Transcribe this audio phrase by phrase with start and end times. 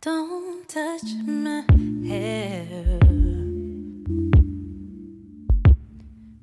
[0.00, 1.64] Don't touch my
[2.06, 2.64] hair.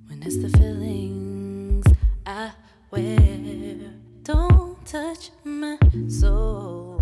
[0.08, 1.86] When it's the feelings
[2.26, 2.52] I
[2.92, 3.78] wear.
[4.24, 5.78] Don't touch my
[6.10, 7.00] soul.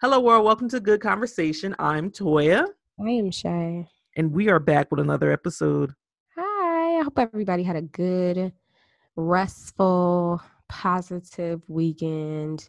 [0.00, 0.44] Hello, world.
[0.44, 1.76] Welcome to Good Conversation.
[1.78, 2.66] I'm Toya,
[2.98, 3.86] I am Shea.
[4.16, 5.94] and we are back with another episode.
[6.36, 6.98] Hi.
[6.98, 8.52] I hope everybody had a good,
[9.14, 12.68] restful, positive weekend.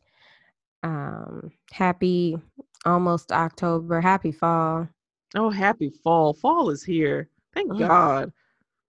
[0.84, 2.38] Um, happy
[2.86, 4.02] almost October.
[4.02, 4.88] Happy fall.
[5.36, 6.34] Oh, happy fall.
[6.34, 7.30] Fall is here.
[7.54, 7.80] Thank Mm.
[7.80, 8.34] God.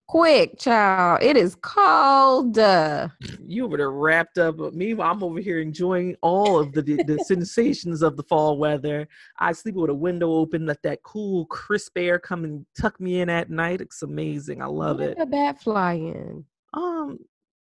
[0.09, 1.23] Quick, child.
[1.23, 2.59] It is cold.
[2.59, 3.09] Uh,
[3.41, 4.59] You over there wrapped up.
[4.59, 9.09] But meanwhile, I'm over here enjoying all of the, the, sensations of the fall weather.
[9.39, 13.21] I sleep with a window open, let that cool, crisp air come and tuck me
[13.21, 13.81] in at night.
[13.81, 14.61] It's amazing.
[14.61, 15.19] I love where it.
[15.19, 16.45] the bat fly in?
[16.75, 17.19] Um,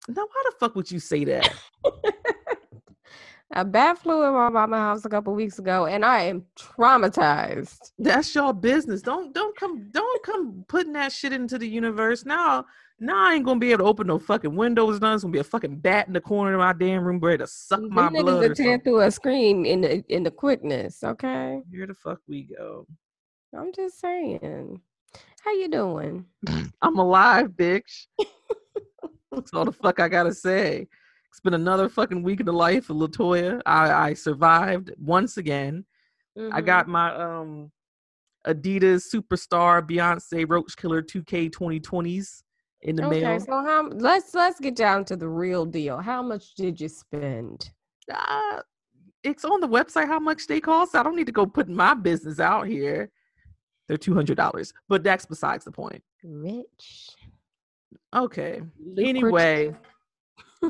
[0.08, 1.54] now why the fuck would you say that?
[3.54, 7.92] A bat flew in my mama house a couple weeks ago, and I am traumatized.
[7.98, 9.02] That's your business.
[9.02, 12.24] Don't don't come don't come putting that shit into the universe.
[12.24, 12.64] Now
[12.98, 15.00] now I ain't gonna be able to open no fucking windows.
[15.00, 15.14] None.
[15.14, 17.46] It's gonna be a fucking bat in the corner of my damn room ready to
[17.46, 18.44] suck These my niggas blood.
[18.44, 21.04] or tear through a screen in the in the quickness.
[21.04, 22.86] Okay, Here the fuck we go.
[23.54, 24.80] I'm just saying.
[25.44, 26.24] How you doing?
[26.80, 28.06] I'm alive, bitch.
[29.30, 30.88] That's all the fuck I gotta say.
[31.32, 33.62] It's been another fucking week in the life of Latoya.
[33.64, 35.86] I, I survived once again.
[36.36, 36.66] I Mhm.
[36.66, 37.72] got my um
[38.46, 42.42] Adidas Superstar Beyonce Roach Killer 2K 2020s
[42.82, 43.20] in the okay.
[43.20, 43.30] mail.
[43.36, 43.88] Okay, so how?
[43.88, 45.96] Let's let's get down to the real deal.
[45.98, 47.70] How much did you spend?
[48.12, 48.60] uh,
[49.22, 50.94] it's on the website how much they cost.
[50.94, 53.10] I don't need to go put my business out here.
[53.88, 56.02] They're two hundred dollars, but that's besides the point.
[56.22, 57.16] Rich.
[58.14, 58.60] Okay.
[58.78, 59.74] lucrative, Anyway,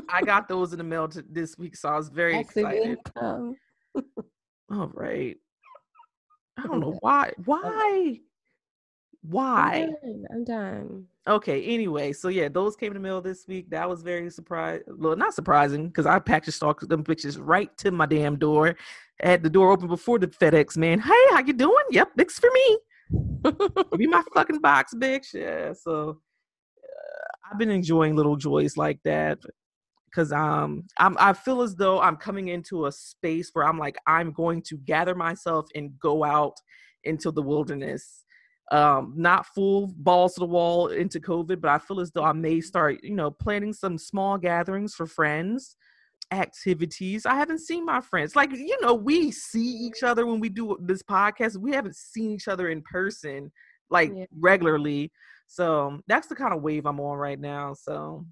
[0.09, 2.97] I got those in the mail to this week, so I was very excited.
[3.15, 5.37] All right.
[6.57, 7.31] I don't know why.
[7.45, 8.19] Why?
[9.21, 9.87] Why?
[9.87, 10.25] I'm done.
[10.31, 11.05] I'm done.
[11.27, 11.63] Okay.
[11.63, 13.69] Anyway, so yeah, those came in the mail this week.
[13.69, 14.83] That was very surprised.
[14.87, 18.75] Well, not surprising because I packaged stalked them pictures right to my damn door.
[19.19, 20.99] Had the door open before the FedEx man.
[20.99, 21.85] Hey, how you doing?
[21.91, 22.77] Yep, it's for me.
[23.97, 25.33] be my fucking box, bitch.
[25.33, 25.73] Yeah.
[25.73, 26.19] So
[26.83, 29.39] uh, I've been enjoying little joys like that
[30.13, 33.97] because um I'm I feel as though I'm coming into a space where I'm like
[34.07, 36.55] I'm going to gather myself and go out
[37.03, 38.23] into the wilderness.
[38.71, 42.31] Um, not full balls to the wall into COVID, but I feel as though I
[42.31, 45.75] may start, you know, planning some small gatherings for friends,
[46.31, 47.25] activities.
[47.25, 48.35] I haven't seen my friends.
[48.35, 51.57] Like, you know, we see each other when we do this podcast.
[51.57, 53.51] We haven't seen each other in person
[53.89, 54.25] like Yeah.
[54.39, 55.11] regularly.
[55.47, 57.73] So that's the kind of wave I'm on right now.
[57.73, 58.25] So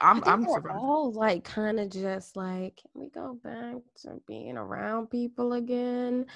[0.00, 0.82] I'm I'm surprised.
[0.82, 6.26] all like kind of just like, can we go back to being around people again?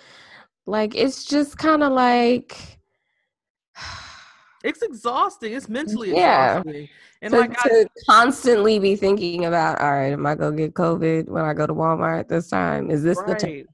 [0.66, 2.78] Like it's just kind of like
[4.64, 5.54] It's exhausting.
[5.54, 6.58] It's mentally Yeah.
[6.58, 6.88] exhausting.
[7.20, 10.74] And to, like I, to constantly be thinking about, all right, am I gonna get
[10.74, 12.90] COVID when I go to Walmart this time?
[12.90, 13.66] Is this the time?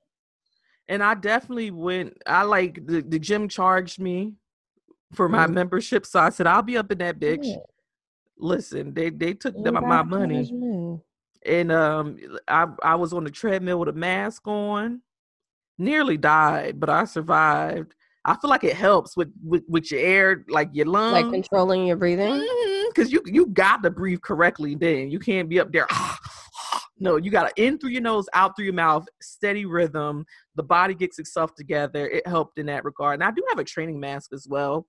[0.89, 4.35] And I definitely went I like the, the gym charged me
[5.13, 5.53] for my Mm.
[5.55, 6.07] membership.
[6.07, 7.47] So I said, I'll be up in that bitch.
[7.47, 7.57] Yeah,
[8.39, 10.97] Listen, they they took my gotta money.
[11.45, 15.03] And um I I was on the treadmill with a mask on.
[15.79, 17.95] Nearly died, but I survived.
[18.25, 21.13] I feel like it helps with with, with your air, like your lungs.
[21.13, 22.47] Like controlling your breathing.
[22.89, 24.75] because you you got to breathe correctly.
[24.75, 25.87] Then you can't be up there.
[26.99, 30.25] no, you got to in through your nose, out through your mouth, steady rhythm.
[30.57, 32.09] The body gets itself together.
[32.09, 33.15] It helped in that regard.
[33.15, 34.87] And I do have a training mask as well,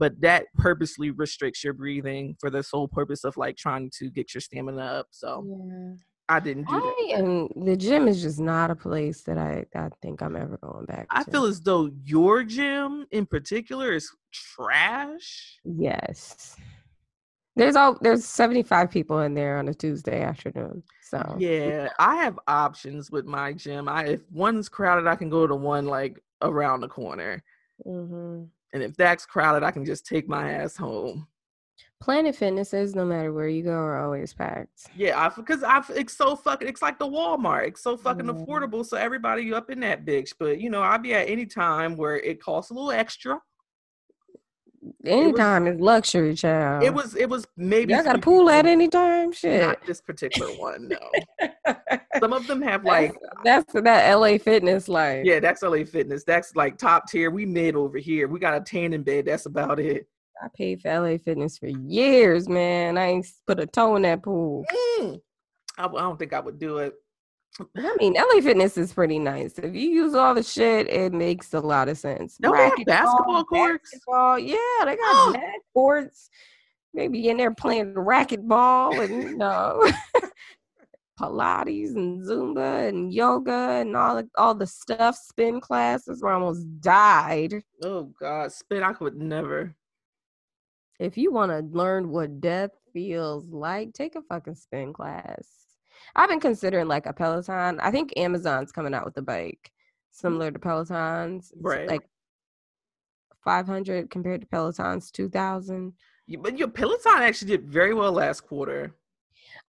[0.00, 4.34] but that purposely restricts your breathing for the sole purpose of like trying to get
[4.34, 5.06] your stamina up.
[5.10, 5.94] So Yeah.
[6.28, 6.80] I didn't do that.
[6.80, 10.58] I am the gym is just not a place that I, I think I'm ever
[10.62, 11.30] going back I to.
[11.30, 15.58] feel as though your gym in particular is trash.
[15.64, 16.56] yes.
[17.56, 20.82] There's all there's 75 people in there on a Tuesday afternoon.
[21.02, 23.88] So Yeah, I have options with my gym.
[23.88, 27.42] I if one's crowded, I can go to one like around the corner.
[27.86, 28.48] mhm.
[28.72, 31.26] And if that's crowded, I can just take my ass home.
[32.00, 34.86] Planet Fitnesses, no matter where you go, are always packed.
[34.96, 37.68] Yeah, I because I it's so fucking it's like the Walmart.
[37.68, 38.32] It's so fucking Yeah.
[38.32, 40.32] affordable, so everybody you up in that bitch.
[40.38, 43.38] But you know, I'll be at any time where it costs a little extra.
[45.04, 46.82] Anytime is luxury, child.
[46.82, 49.32] It was it was maybe Y'all got a pool at any time?
[49.32, 49.62] Shit.
[49.62, 51.48] Not this particular one, no.
[52.20, 53.14] Some of them have like
[53.44, 56.24] that's, that's that LA fitness like yeah, that's LA Fitness.
[56.24, 57.30] That's like top tier.
[57.30, 58.28] We mid over here.
[58.28, 59.26] We got a tanning bed.
[59.26, 60.06] That's about it.
[60.42, 62.98] I paid for LA Fitness for years, man.
[62.98, 64.64] I ain't put a toe in that pool.
[65.00, 65.20] Mm.
[65.78, 66.94] I, I don't think I would do it.
[67.58, 69.58] I mean, LA Fitness is pretty nice.
[69.58, 72.36] If you use all the shit, it makes a lot of sense.
[72.38, 73.90] Don't they have basketball courts?
[73.90, 75.32] basketball, yeah, they got oh.
[75.34, 76.30] net courts.
[76.94, 79.90] Maybe in there playing racquetball and you know,
[81.20, 85.16] Pilates and Zumba and yoga and all the, all the stuff.
[85.16, 87.62] Spin classes where I almost died.
[87.84, 88.82] Oh God, spin!
[88.82, 89.74] I could never.
[90.98, 95.59] If you want to learn what death feels like, take a fucking spin class.
[96.16, 97.80] I've been considering like a Peloton.
[97.80, 99.70] I think Amazon's coming out with a bike mm.
[100.10, 101.52] similar to Peloton's.
[101.60, 101.88] Right.
[101.88, 102.02] Like
[103.44, 105.92] 500 compared to Peloton's 2000.
[106.26, 108.94] You- But your Peloton actually did very well last quarter.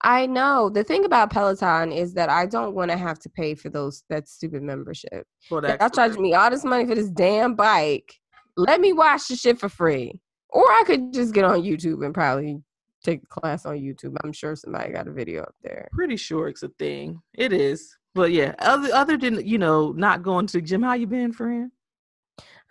[0.03, 0.69] I know.
[0.69, 4.03] The thing about Peloton is that I don't want to have to pay for those
[4.09, 5.27] that stupid membership.
[5.49, 8.15] Well, Y'all that's charging me all this money for this damn bike.
[8.57, 10.19] Let me watch the shit for free.
[10.49, 12.61] Or I could just get on YouTube and probably
[13.03, 14.15] take a class on YouTube.
[14.23, 15.87] I'm sure somebody got a video up there.
[15.91, 17.21] pretty sure it's a thing.
[17.33, 17.97] It is.
[18.13, 21.31] But yeah, other other than you know not going to the gym, how you been,
[21.31, 21.71] friend?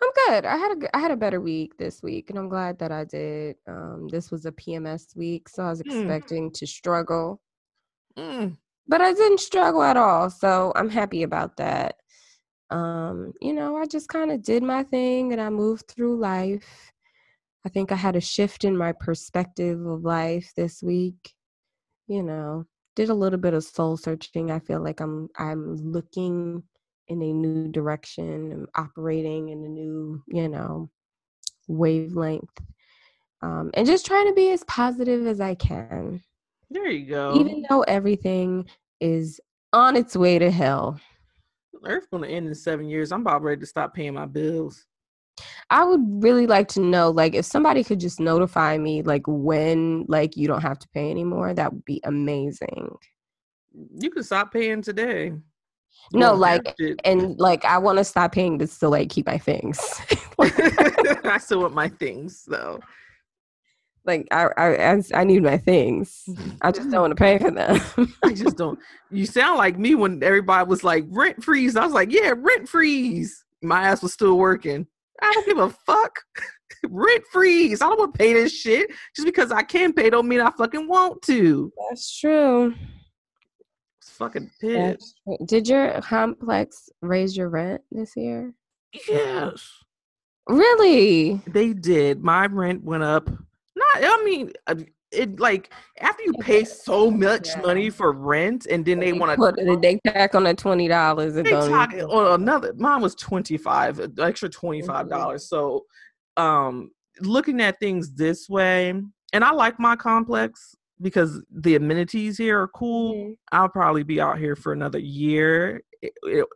[0.03, 0.45] I'm good.
[0.45, 3.03] I had a I had a better week this week, and I'm glad that I
[3.05, 3.55] did.
[3.67, 5.85] Um, this was a PMS week, so I was Mm.
[5.87, 7.41] expecting to struggle,
[8.17, 8.57] Mm,
[8.87, 10.29] but I didn't struggle at all.
[10.29, 11.95] So I'm happy about that.
[12.69, 16.90] Um, you know, I just kind of did my thing, and I moved through life.
[17.65, 21.33] I think I had a shift in my perspective of life this week.
[22.07, 22.65] You know,
[22.95, 24.51] did a little bit of soul searching.
[24.51, 26.63] I feel like I'm I'm looking
[27.07, 28.51] in a new direction.
[28.51, 30.89] I'm operating in a new, you know,
[31.67, 32.49] wavelength.
[33.41, 36.21] Um, and just trying to be as positive as I can,
[36.69, 37.35] there you go.
[37.35, 38.67] even though everything
[38.99, 39.41] is
[39.73, 40.99] on its way to hell.
[41.83, 43.11] Earth's gonna end in seven years.
[43.11, 44.85] I'm about ready to stop paying my bills.
[45.69, 50.05] I would really like to know, like, if somebody could just notify me, like, when,
[50.07, 52.95] like, you don't have to pay anymore, that would be amazing.
[53.97, 55.31] You can stop paying today.
[56.11, 56.75] You No, like.
[57.03, 59.79] And like, I want to stop paying to still like keep my things.
[60.39, 62.79] I still want my things though.
[64.03, 66.27] like, I, I, I, I need my things.
[66.61, 67.79] I just don't want to pay for them.
[68.23, 68.79] I just don't.
[69.09, 71.75] You sound like me when everybody was like rent freeze.
[71.75, 73.45] I was like, yeah, rent freeze.
[73.61, 74.87] My ass was still working.
[75.21, 76.15] I don't give a fuck.
[76.89, 77.81] rent freeze.
[77.81, 78.89] I don't want to pay this shit.
[79.15, 81.71] Just because I can pay don't mean I fucking want to.
[81.89, 82.73] That's true.
[83.99, 85.19] It's fucking pissed.
[85.45, 88.53] Did your complex raise your rent this year?
[89.07, 89.65] Yes,
[90.49, 91.41] Really?
[91.47, 92.23] they did.
[92.23, 93.29] My rent went up.
[93.29, 93.97] Not.
[93.97, 94.75] I mean, uh,
[95.11, 97.61] it like after you pay so much Yeah.
[97.61, 101.33] money for rent, and then they want put to they tack on the twenty dollars.
[101.35, 105.47] they talk on another mine was 25 an extra 25 dollars.
[105.47, 105.85] So
[106.37, 108.89] um looking at things this way
[109.33, 113.35] and i like my complex because the amenities here are cool.
[113.51, 115.81] I'll probably be out here for another year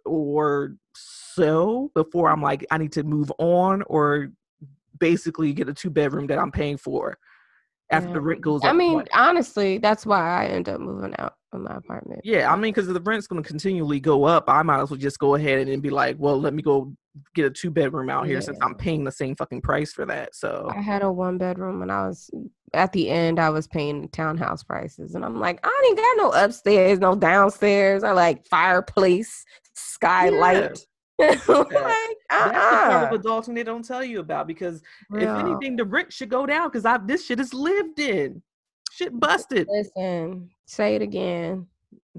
[0.06, 4.30] or so before i'm like i need to move on or
[4.98, 7.18] basically get a two bedroom that i'm paying for
[7.90, 8.50] after the rent mm-hmm.
[8.50, 9.08] goes I up mean, twice.
[9.14, 12.22] honestly, that's why I end up moving out of my apartment.
[12.24, 14.90] Yeah, I mean, because if the rent's going to continually go up, I might as
[14.90, 16.94] well just go ahead and be like, well, let me go
[17.34, 20.36] get a two bedroom out here since I'm paying the same fucking price for that.
[20.36, 22.30] So I had a one bedroom and I was
[22.74, 23.40] at the end.
[23.40, 28.04] I was paying townhouse prices, and I'm like, I ain't got no upstairs, no downstairs.
[28.04, 30.86] I like fireplace, skylight.
[31.20, 31.74] like, that's the part
[32.30, 33.10] uh-uh.
[33.12, 34.82] of adulting they don't tell you about because
[35.14, 38.42] if anything, the rent should go down because I this shit is lived in.
[38.92, 39.68] Shit busted.
[39.70, 41.68] Listen, say it again.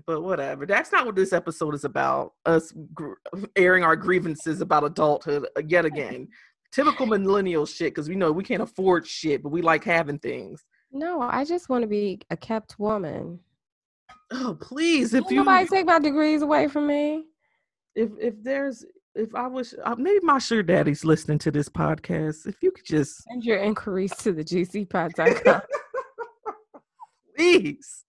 [0.07, 0.67] But whatever.
[0.67, 2.33] That's not what this episode is about.
[2.45, 3.15] Us gr-
[3.55, 6.29] airing our grievances about adulthood uh, yet again.
[6.73, 10.65] Typical millennial shit because we know we can't afford shit, but we like having things.
[10.93, 13.41] No, I just want to be a kept woman.
[14.31, 17.25] Oh, please, if Don't you nobody take my degrees away from me.
[17.97, 18.85] If if there's
[19.15, 22.85] if I was uh, maybe my sure daddy's listening to this podcast, if you could
[22.85, 25.63] just Send your inquiries to the gcpod.com.
[27.37, 28.05] please.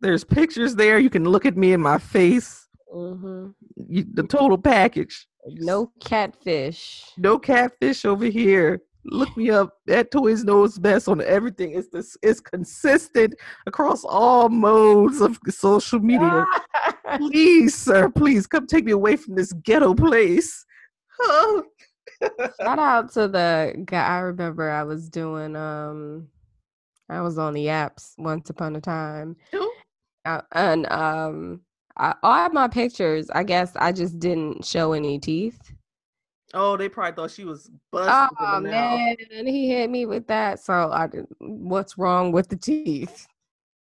[0.00, 0.98] There's pictures there.
[0.98, 2.66] You can look at me in my face.
[2.92, 5.26] hmm You, the total package.
[5.46, 7.04] No catfish.
[7.18, 8.80] No catfish over here.
[9.06, 9.78] Look me up.
[9.86, 11.72] That Toys knows best on everything.
[11.74, 12.16] It's this.
[12.22, 13.34] It's consistent
[13.66, 16.46] across all modes of social media.
[17.16, 20.64] please, sir, please come take me away from this ghetto place.
[22.60, 24.06] Shout out to the guy.
[24.06, 25.54] I remember I was doing.
[25.56, 26.28] Um,
[27.08, 29.36] I was on the apps once upon a time,
[30.24, 31.60] uh, and um,
[31.96, 33.28] I, all have my pictures.
[33.30, 35.73] I guess I just didn't show any teeth.
[36.54, 38.10] Oh, they probably thought she was busted.
[38.40, 40.60] Oh man, he hit me with that.
[40.60, 43.26] So I, did- what's wrong with the teeth?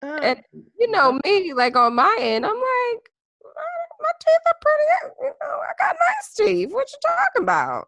[0.01, 0.41] Uh, And,
[0.79, 3.09] you know me, like on my end, I'm like,
[3.43, 3.61] "Uh,
[3.99, 5.15] my teeth are pretty.
[5.21, 6.71] You know, I got nice teeth.
[6.71, 7.87] What you talking about?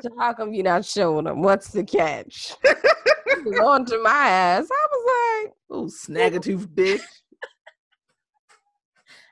[0.00, 1.42] so how come you're not showing them?
[1.42, 2.54] What's the catch?
[3.62, 4.68] On to my ass.
[4.70, 7.00] I was like, oh, snaggletooth bitch.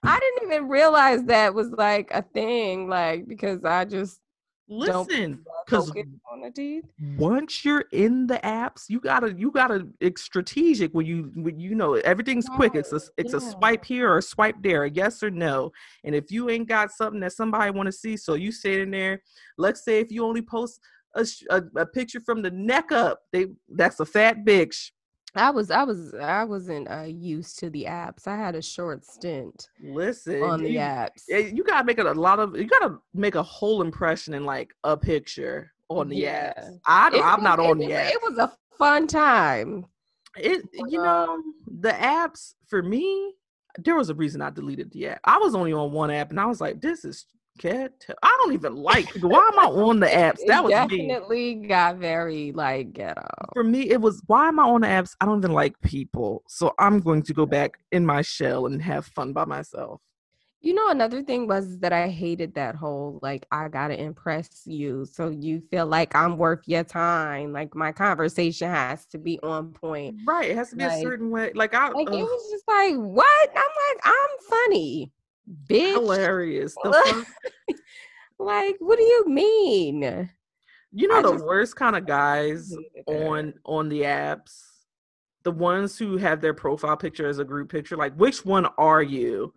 [0.07, 4.21] I didn't even realize that was like a thing, like because I just
[4.69, 5.93] Listen, because
[6.33, 6.85] on the teeth.
[7.17, 11.77] once you're in the apps, you gotta you gotta it's strategic when you when you
[11.77, 12.75] know everything's quick.
[12.75, 15.71] It's a it's a swipe here or a swipe there, a yes or no.
[16.03, 18.91] And if you ain't got something that somebody want to see, so you sit in
[18.91, 19.23] there.
[19.57, 20.81] Let's say if you only post
[21.15, 24.91] a, a a picture from the neck up, they that's a fat bitch.
[25.39, 28.27] I was I was I wasn't uh, used to the apps.
[28.27, 31.23] I had a short stint Listen, on the you, apps.
[31.29, 34.97] you gotta make a lot of you gotta make a whole impression in like a
[34.97, 36.53] picture on the Yeah.
[36.57, 36.79] apps.
[36.87, 38.11] I It I'm was- not on the was- apps.
[38.11, 39.87] It was a fun time.
[40.39, 41.43] It you uh, know
[41.81, 43.35] the apps for me.
[43.79, 45.21] There was a reason I deleted the app.
[45.25, 47.27] I was only on one app, and I was like, "This is
[47.59, 47.93] cat.
[48.23, 49.09] I don't even like.
[49.21, 51.09] Why am I on the apps?" That was me.
[51.09, 53.27] definitely got very like ghetto.
[53.55, 55.15] For me, it was why am I on the apps?
[55.21, 58.81] I don't even like people, so I'm going to go back in my shell and
[58.83, 60.01] have fun by myself.
[60.67, 65.05] You know, another thing was that I hated that whole like I gotta impress you,
[65.05, 67.53] so you feel like I'm worth your time.
[67.53, 70.17] Like my conversation has to be on point.
[70.27, 70.51] Right?
[70.51, 71.53] It has to be a certain way.
[71.55, 73.51] Like I, Like it was just like, what?
[73.51, 75.13] I'm like, I'm funny,
[75.69, 75.95] bitch.
[75.95, 76.75] hilarious.
[78.39, 80.29] Like, what do you mean?
[80.93, 82.71] You know I the just- worst kind of guys
[83.07, 84.61] on on the apps,
[85.43, 87.97] the ones who have their profile picture as a group picture.
[87.97, 89.55] Like, which one are you?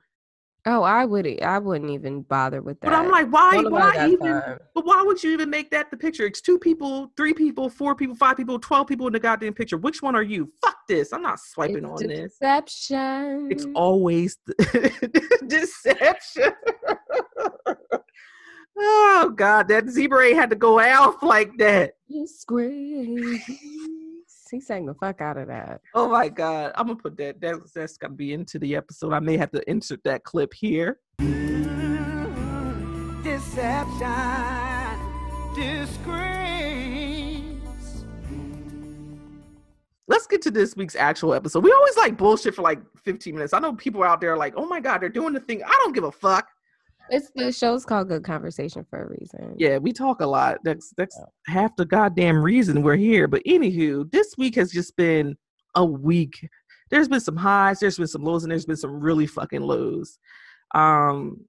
[0.66, 2.88] Oh, I would I wouldn't even bother with that.
[2.92, 3.64] But I'm like, why?
[3.68, 4.20] Why even?
[4.20, 4.60] time.
[4.76, 6.26] But why would you even make that the picture?
[6.26, 9.78] It's two people, three people, four people, five people, twelve people in the goddamn picture.
[9.78, 10.52] Which one are you?
[10.62, 11.14] Fuck this!
[11.14, 12.32] I'm not swiping It's on this.
[12.40, 13.48] deception.
[13.50, 16.52] It's always the deception.
[18.78, 21.94] oh God, that zebra ain't had to go out like that.
[22.10, 23.42] disgrace.
[24.50, 25.82] He sang the fuck out of that.
[25.94, 27.40] Oh my God, I'm gonna put that.
[27.42, 29.14] That's that's gotta be into the episode.
[29.14, 31.00] I may have to insert that clip here.
[33.24, 34.10] deception,
[35.56, 36.40] disgrace.
[40.08, 41.64] Let's get to this week's actual episode.
[41.64, 43.54] We always like bullshit for like 15 minutes.
[43.54, 45.62] I know people out there are like, oh my God, they're doing the thing.
[45.64, 46.48] I don't give a fuck.
[47.12, 49.56] It's the show's called Good Conversation for a reason.
[49.58, 50.60] Yeah, we talk a lot.
[50.64, 53.28] That's that's half the goddamn reason we're here.
[53.28, 55.36] But anywho, this week has just been
[55.76, 56.48] a week.
[56.90, 60.18] There's been some highs, there's been some lows, and there's been some really fucking lows.
[60.74, 61.42] Um,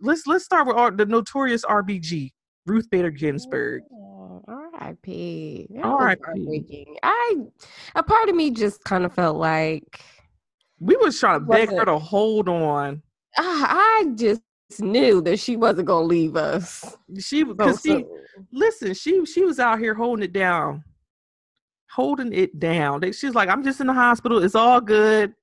[0.00, 2.32] let's let's start with our, the notorious RBG,
[2.66, 3.82] Ruth Bader Ginsburg.
[3.92, 5.66] Oh, R.I.P.
[5.70, 6.22] That was R.I.P..
[6.24, 6.96] heartbreaking.
[7.02, 7.36] I,
[7.94, 10.00] a part of me just kind of felt like
[10.80, 13.02] We was trying to beg her to hold on.
[13.38, 14.42] ah, I just
[14.80, 16.96] knew that she wasn't gonna leave us.
[17.18, 18.04] She So because she
[18.52, 20.84] listen, she she was out here holding it down,
[21.90, 23.02] holding it down.
[23.12, 24.42] She's like, I'm just in the hospital.
[24.42, 25.34] It's all good.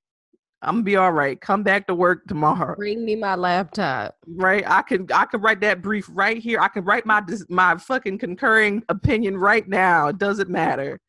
[0.62, 1.39] I'm gonna be all right.
[1.39, 2.75] Come back to work tomorrow.
[2.75, 4.15] Bring me my laptop.
[4.27, 4.63] Right?
[4.67, 6.59] I can I can write that brief right here.
[6.59, 10.07] I can write my my fucking concurring opinion right now.
[10.07, 11.00] It doesn't matter.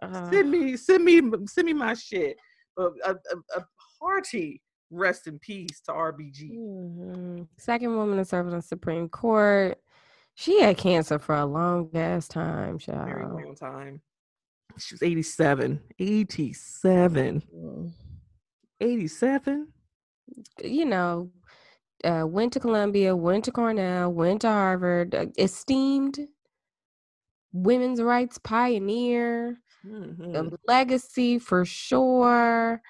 [0.00, 2.36] Uh, Send me send me send me my shit.
[2.78, 3.66] A, a, a, a
[4.00, 4.62] hearty
[4.92, 6.52] rest in peace to RBG.
[6.52, 7.48] mhm.
[7.58, 9.78] Second woman to serve on the Supreme Court.
[10.34, 14.00] She had cancer for a long ass time, Very long time.
[14.78, 15.80] She was 87.
[15.98, 17.42] 87.
[17.54, 17.92] Mm.
[18.80, 19.68] 87.
[20.64, 21.30] you know,
[22.04, 26.18] uh, went to Columbia, went to Cornell, went to Harvard, uh, esteemed
[27.52, 30.34] women's rights pioneer, Mhm.
[30.34, 32.80] a legacy for sure.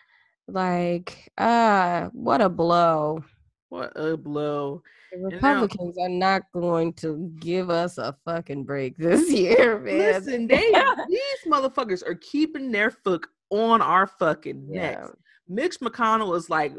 [0.49, 3.25] Like, ah, what a blow.
[3.69, 4.83] What a blow.
[5.13, 9.99] The now- Republicans are not going to give us a fucking break this year, man.
[9.99, 10.73] Listen, they
[11.09, 15.01] these motherfuckers are keeping their foot on our fucking necks.
[15.03, 15.09] Yeah.
[15.49, 16.73] Mitch McConnell is like,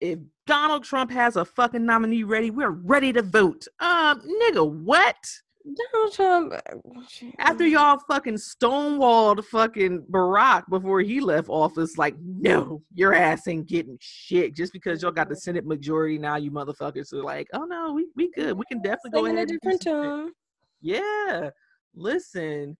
[0.00, 3.66] if Donald Trump has a fucking nominee ready, we're ready to vote.
[3.80, 5.16] Um, nigga, what?
[5.64, 6.52] Donald Trump.
[6.54, 7.00] uh,
[7.38, 13.66] After y'all fucking stonewalled fucking Barack before he left office, like, no, your ass ain't
[13.68, 14.54] getting shit.
[14.54, 18.06] Just because y'all got the Senate majority now, you motherfuckers are like, oh no, we,
[18.16, 18.56] we good.
[18.56, 20.32] We can definitely go ahead a different some shit." tune.
[20.80, 21.50] Yeah,
[21.94, 22.76] listen,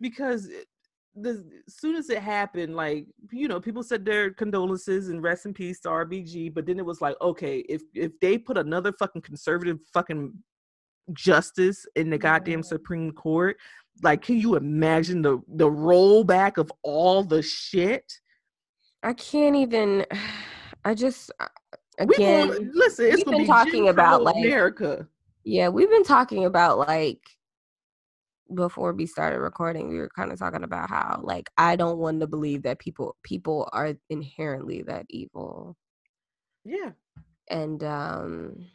[0.00, 0.66] because it-
[1.14, 5.44] the as soon as it happened, like you know, people said their condolences and rest
[5.44, 8.94] in peace to RBG, but then it was like, okay, if if they put another
[8.94, 10.32] fucking conservative fucking
[11.12, 12.64] justice in the goddamn Mhm.
[12.66, 13.56] Supreme Court,
[14.02, 18.12] like, can you imagine the the rollback of all the shit?
[19.02, 20.06] I can't even.
[20.84, 21.46] I just uh,
[22.06, 22.48] We again.
[22.48, 25.06] gonna, listen, it's we've been be talking about, like- America.
[25.44, 27.20] Yeah, we've been talking about like
[28.54, 32.20] before we started recording, we were kind of talking about how like I don't want
[32.20, 35.76] to believe that people people are inherently that evil.
[36.64, 36.90] Yeah.
[37.48, 38.66] And um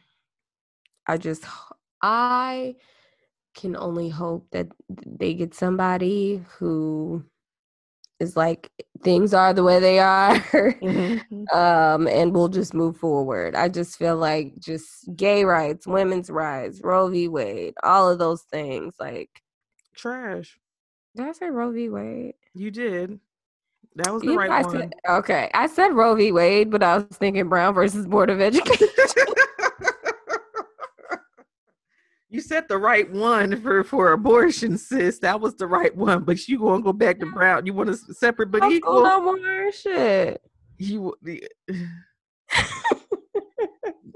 [1.06, 1.44] I just
[2.02, 2.76] I
[3.54, 7.24] can only hope that they get somebody who
[8.20, 8.70] is like
[9.02, 10.34] things are the way they are
[10.82, 11.22] Mhm.
[11.54, 16.80] um and we'll just move forward i just feel like just gay rights women's rights
[16.82, 19.30] roe v wade all of those things like
[19.94, 20.58] Trash.
[21.16, 23.18] did i say roe v wade You did.
[23.96, 24.72] That was the know, right I one.
[24.72, 28.40] said, okay i said roe v wade but i was thinking brown versus board of
[28.48, 28.88] education
[32.30, 35.18] you said the right one for for abortion, sis.
[35.20, 36.24] That was the right one.
[36.24, 37.66] But you gonna go back to Brown.
[37.66, 39.02] You want to separate but Don't equal.
[39.02, 40.42] no more shit
[40.76, 41.14] You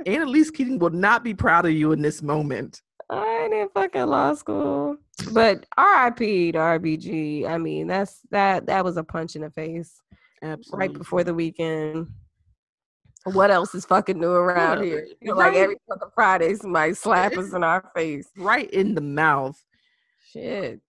[0.06, 2.82] Annalise Keating will not be proud of you in this moment.
[3.08, 4.96] I ain't in fucking law school.
[5.32, 6.52] But R.I.P.
[6.52, 7.46] to RBG.
[7.46, 10.00] I mean, that's that that was a punch in the face
[10.42, 10.78] Absolutely.
[10.88, 12.08] right before the weekend.
[13.24, 15.06] What else is fucking new around Yeah, here?
[15.22, 15.60] Feel like right.
[15.60, 18.28] every fucking Friday somebody slap us in our face.
[18.36, 19.62] right in the mouth.
[20.32, 20.80] Shit.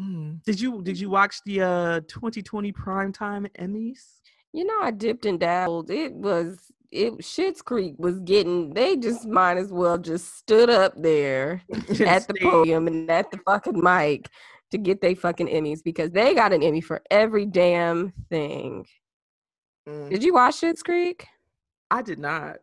[0.00, 0.42] Mm.
[0.44, 3.98] Did you did you watch the uh 2020 primetime Emmys?
[4.52, 5.90] You know, I dipped and dabbled.
[5.90, 10.94] It was it Schitt's Creek was getting they just might as well just stood up
[10.96, 11.62] there
[12.06, 14.28] at the podium and at the fucking mic
[14.70, 18.86] to get they fucking Emmys because they got an Emmy for every damn thing.
[19.88, 20.10] Mm.
[20.10, 21.26] Did you watch Schitt's Creek?
[21.90, 22.58] I did not.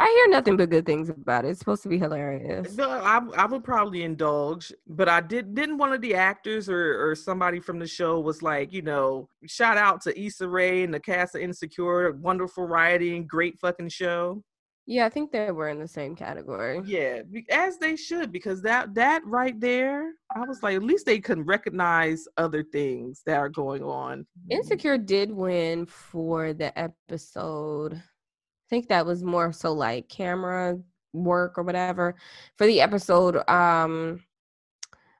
[0.00, 1.48] I hear nothing but good things about it.
[1.48, 2.76] It's supposed to be hilarious.
[2.76, 5.54] No, I, I would probably indulge, but I did.
[5.56, 9.28] Didn't one of the actors or or somebody from the show was like, you know,
[9.46, 14.42] shout out to Issa Rae and the cast of Insecure, wonderful writing, great fucking show.
[14.86, 16.80] Yeah, I think they were in the same category.
[16.86, 21.18] Yeah, as they should, because that that right there, I was like, at least they
[21.18, 24.26] can recognize other things that are going on.
[24.48, 28.00] Insecure did win for the episode.
[28.68, 30.78] I think that was more so like camera
[31.14, 32.14] work or whatever
[32.58, 34.22] for the episode um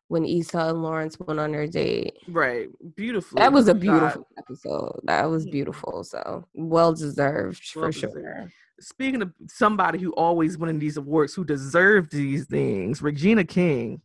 [0.09, 2.15] when Issa and Lawrence went on their date.
[2.29, 3.37] Right, beautiful.
[3.39, 5.01] That was a beautiful episode.
[5.05, 5.53] That was Mhm.
[5.53, 6.05] beautiful.
[6.05, 8.53] So well deserved for Well sure.
[8.81, 14.03] Speaking of somebody who always winning these awards, who deserved these things, Regina King.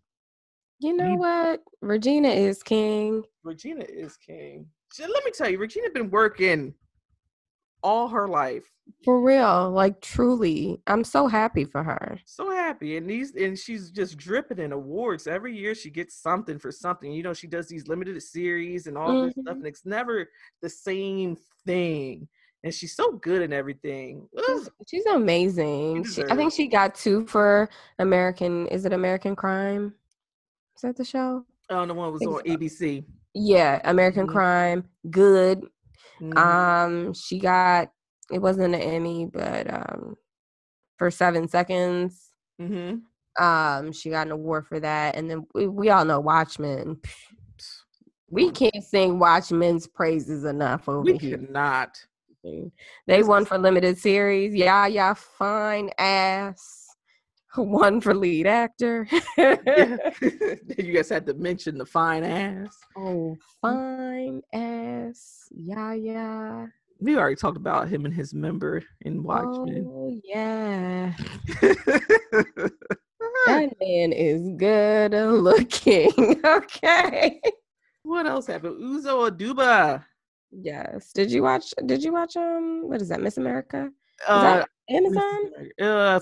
[0.80, 1.64] You know what?
[1.82, 3.24] Regina is king.
[3.44, 4.68] Regina is king.
[5.00, 6.74] Let me tell you, Regina been working
[7.84, 8.66] all her life.
[9.06, 9.70] For real.
[9.72, 10.82] Like truly.
[10.88, 12.20] I'm so happy for her.
[12.26, 15.74] So happy, and these and she's just dripping in awards every year.
[15.76, 17.12] She gets something for something.
[17.12, 19.60] You know, she does these limited series and all this stuff, Mhm.
[19.60, 20.30] and it's never
[20.62, 22.28] the same thing.
[22.66, 24.28] And she's so good in everything.
[24.46, 26.06] She's, she's amazing.
[26.06, 27.70] She, I think she got two for
[28.00, 28.68] American.
[28.68, 29.94] Is it American Crime?
[30.78, 31.46] Is that the show?
[31.70, 32.42] Oh, the one was on so.
[32.44, 33.04] ABC.
[33.34, 34.32] Yeah, American Mhm.
[34.32, 34.90] Crime.
[35.10, 35.66] Good.
[36.24, 36.38] Mhm.
[36.38, 37.92] Um, she got.
[38.32, 40.16] It wasn't an Emmy, but um,
[40.98, 42.30] for Seven Seconds.
[42.62, 43.02] Mhm.
[43.40, 47.00] Um, she got an award for that, and then we, we all know Watchmen.
[48.30, 51.38] We can't sing Watchmen's praises enough over We here.
[51.38, 52.04] cannot.
[53.06, 54.56] They won for limited series.
[54.56, 56.83] Yeah, yeah, fine ass.
[57.58, 59.08] One for lead actor.
[59.38, 59.56] Yeah.
[60.78, 62.76] you guys had to mention the fine ass.
[62.98, 65.48] oh, fine ass.
[65.52, 66.66] Yeah, yeah.
[67.00, 69.86] We already talked about him and his member in Watchmen.
[69.88, 71.14] Oh, yeah.
[73.46, 76.40] That man is good looking.
[76.46, 77.42] okay.
[78.04, 78.80] what else happened?
[78.82, 80.04] Uzo Aduba.
[80.52, 81.12] Yes.
[81.14, 81.74] Did you watch?
[81.86, 82.38] Did you watch?
[82.38, 83.22] Um, what is that?
[83.22, 83.88] Miss America?
[83.88, 85.52] Is Uh, that Amazon?
[85.82, 86.20] uh,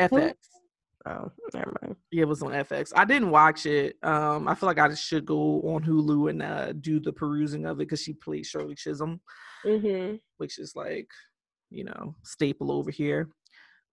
[0.00, 0.34] FX.
[1.06, 1.96] Oh, never mind.
[2.10, 2.92] Yeah, it was on FX.
[2.96, 3.96] I didn't watch it.
[4.02, 7.76] Um, I feel like I should go on Hulu and uh, do the perusing of
[7.76, 9.20] it because she played Shirley Chisholm,
[9.66, 10.16] Mm-hmm.
[10.38, 11.08] which is like,
[11.70, 13.28] you know, staple over here.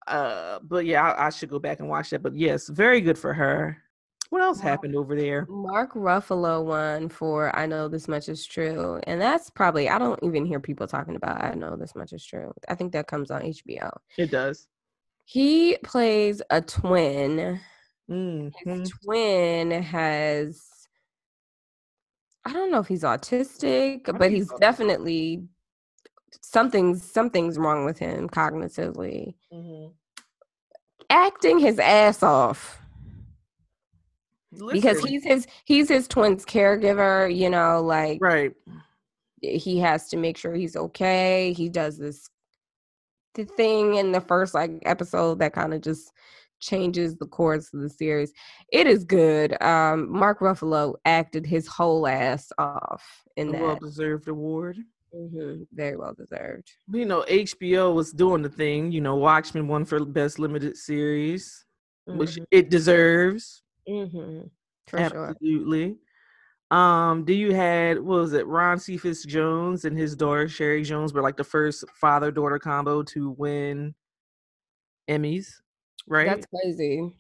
[0.07, 2.23] Uh, but yeah, I, I should go back and watch that.
[2.23, 3.79] But yes, very good for her.
[4.31, 5.47] What else happened over there?
[5.49, 9.01] Mark Ruffalo won for I Know This Much Is True.
[9.07, 12.23] And that's probably, I don't even hear people talking about I Know This Much Is
[12.25, 12.53] True.
[12.69, 13.91] I think that comes on HBO.
[14.19, 14.67] It does.
[15.31, 17.61] He plays a twin.
[18.11, 20.63] Mm, His twin has,
[22.47, 25.43] I don't know if he's autistic, but he's definitely
[26.41, 29.35] something's something's wrong with him cognitively.
[29.53, 29.93] mhm.
[31.11, 32.81] Acting his ass off.
[34.73, 38.53] because he's his he's his twin's caregiver you know like right.
[39.43, 41.53] he has to make sure he's okay.
[41.53, 42.31] He does this
[43.39, 46.13] the thing in the first like episode that kind of just
[46.61, 48.33] changes the course of the series.
[48.73, 49.61] It is good.
[49.63, 53.05] Um, Mark Ruffalo acted his whole ass off
[53.37, 53.63] in that.
[53.63, 54.77] Well deserved award.
[55.15, 56.69] hmm Very well deserved.
[56.93, 58.91] You know, HBO was doing the thing.
[58.91, 61.65] You know, Watchmen won for best limited series,
[62.07, 63.63] which it deserves.
[63.87, 64.41] hmm
[64.89, 65.37] For sure.
[66.71, 68.47] Um, do you had what was it?
[68.47, 73.03] Ron Cephas Jones and his daughter Sherry Jones were like the first father daughter combo
[73.05, 73.95] to win
[75.09, 75.49] Emmys,
[76.07, 76.29] right?
[76.29, 77.11] That's crazy.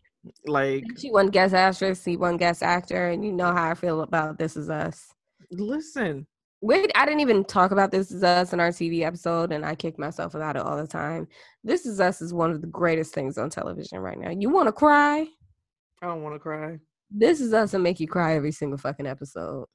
[0.46, 4.02] like, She won guest actress, he won guest actor, and you know how I feel
[4.02, 5.14] about This Is Us.
[5.50, 6.26] listen,
[6.60, 9.76] Wait, I didn't even talk about This Is Us in our TV episode, and I
[9.76, 11.28] kick myself about it all the time.
[11.62, 14.30] This Is Us is one of the greatest things on television right now.
[14.30, 15.28] You want to cry?
[16.02, 16.80] I don't want to cry.
[17.10, 19.66] This Is Us will make you cry every single fucking episode.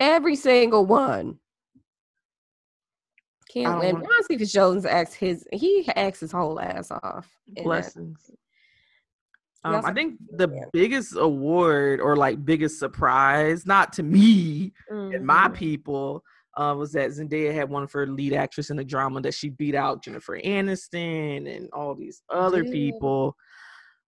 [0.00, 1.38] Every single won.
[3.50, 3.96] Can't win.
[3.96, 7.28] Ron Cephas Jones acts his he acts his whole ass off.
[7.62, 8.30] Blessings.
[9.62, 10.64] Um, I think the yeah.
[10.72, 15.54] biggest award or like biggest surprise, not to me and my Mhm.
[15.54, 16.22] people,
[16.56, 19.74] uh, was that Zendaya had one for lead actress in the drama that she beat
[19.74, 22.72] out Jennifer Aniston and all these other Yeah.
[22.72, 23.36] people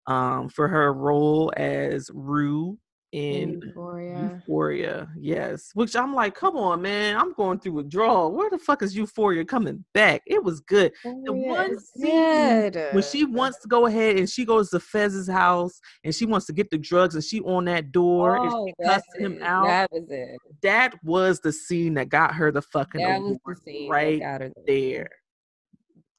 [0.07, 2.79] um, for her role as Rue
[3.13, 4.33] in Euphoria.
[4.35, 5.09] Euphoria.
[5.19, 8.33] Yes, which I'm like, come on, man, I'm going through withdrawal.
[8.33, 10.23] Where the fuck is Euphoria coming back?
[10.27, 10.93] It was good.
[11.03, 12.89] The Euphoria one scene good.
[12.93, 16.47] when she wants to go ahead and she goes to Fez's house and she wants
[16.47, 19.43] to get the drugs and she on that door and Oh, she that's cussing him
[19.43, 19.67] out.
[19.67, 20.37] That was it.
[20.63, 24.21] that was the scene that got her the fucking That was the award scene right
[24.21, 25.09] got her there.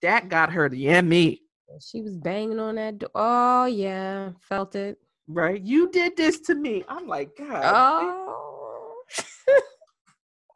[0.02, 1.41] That got her the Emmy,
[1.80, 3.10] She was banging on that door.
[3.16, 4.98] Oh yeah, felt it.
[5.28, 5.62] right?
[5.62, 6.84] You did this to me.
[6.88, 7.62] I'm like, God.
[7.66, 8.96] Oh,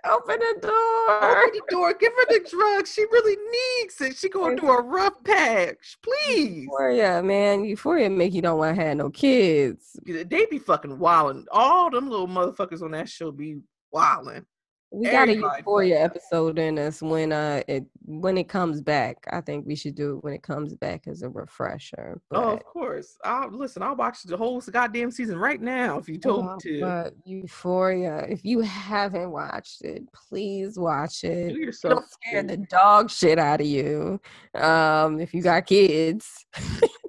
[0.09, 1.37] open the door.
[1.37, 1.93] Open the door.
[1.93, 2.91] Give her the drugs.
[2.93, 4.17] She really needs it.
[4.17, 5.97] She going through a rough patch.
[6.01, 6.63] Please.
[6.63, 7.65] Euphoria, man.
[7.65, 9.97] Euphoria make you don't want to have no kids.
[10.05, 11.45] They be fucking wilding.
[11.51, 13.59] All them little motherfuckers on that show be
[13.91, 14.45] wilding.
[14.93, 19.25] We got a Euphoria episode in us when uh it when it comes back.
[19.31, 22.19] I think we should do it when it comes back as a refresher.
[22.29, 23.17] But, Oh, of course.
[23.23, 23.83] I'll listen.
[23.83, 26.81] I'll watch the whole goddamn season right now if you told oh, me to.
[26.81, 31.55] but Euphoria, if you haven't watched it, please watch Do it.
[31.55, 31.93] yourself.
[31.93, 34.19] It'll scare the dog shit out of you.
[34.55, 36.45] Um, if you got kids,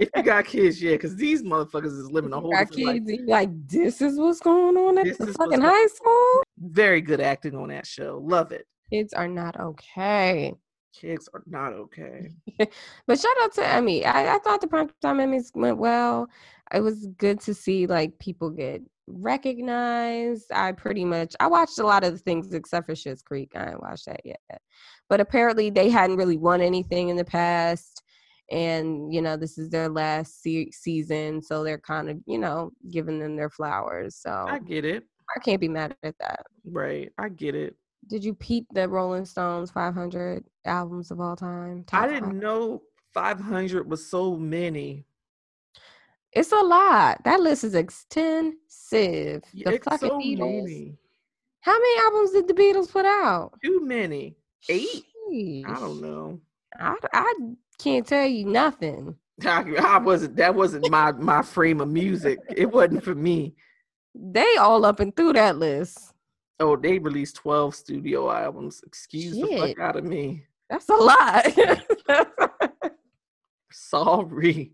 [0.00, 2.70] if you got kids, yeah, because these motherfuckers is living a whole got life.
[2.70, 6.42] kids, and like this is what's going on at This the fucking high school.
[6.58, 8.22] Very good acting on that show.
[8.24, 8.66] Love it.
[8.90, 10.54] Kids are not okay.
[10.94, 12.30] Kids are not okay.
[13.06, 14.04] But shout out to Emmy.
[14.04, 16.28] I, I thought the primetime Emmys went well.
[16.72, 20.50] It was good to see like people get recognized.
[20.52, 23.52] I pretty much I watched a lot of the things except for Schitt's Creek.
[23.54, 24.40] I didn't watch that yet.
[25.08, 27.97] But apparently they hadn't really won anything in the past.
[28.50, 32.70] And you know this is their last se- season, so they're kind of you know
[32.90, 34.16] giving them their flowers.
[34.16, 35.04] So I get it.
[35.36, 36.46] I can't be mad at that.
[36.64, 37.12] Right.
[37.18, 37.76] I get it.
[38.08, 41.84] Did you peep the Rolling Stones 500 albums of all time?
[41.92, 42.34] I didn't five?
[42.34, 42.82] know
[43.12, 45.04] 500 was so many.
[46.32, 47.22] It's a lot.
[47.24, 49.42] That list is extensive.
[49.52, 50.62] Yeah, The fucking so Beatles.
[50.62, 50.96] many.
[51.60, 53.52] How many albums did the Beatles put out?
[53.62, 54.36] Too many.
[54.70, 55.04] Eight?
[55.66, 56.40] I don't know.
[56.78, 57.34] I, I
[57.78, 59.16] can't tell you nothing.
[59.44, 60.36] I, I wasn't.
[60.36, 62.38] That wasn't my my frame of music.
[62.54, 63.54] It wasn't for me.
[64.14, 66.12] They all up and through that list.
[66.60, 68.82] Oh, they released 12 studio albums.
[68.84, 70.44] Excuse the fuck out of me.
[70.68, 71.46] That's a lot.
[73.70, 74.72] Sorry.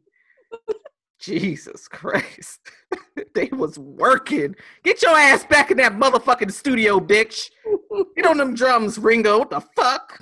[1.21, 2.61] Jesus Christ.
[3.35, 4.55] they was working.
[4.83, 7.51] Get your ass back in that motherfucking studio, bitch.
[8.17, 9.39] Get on them drums, Ringo.
[9.41, 10.21] What the fuck?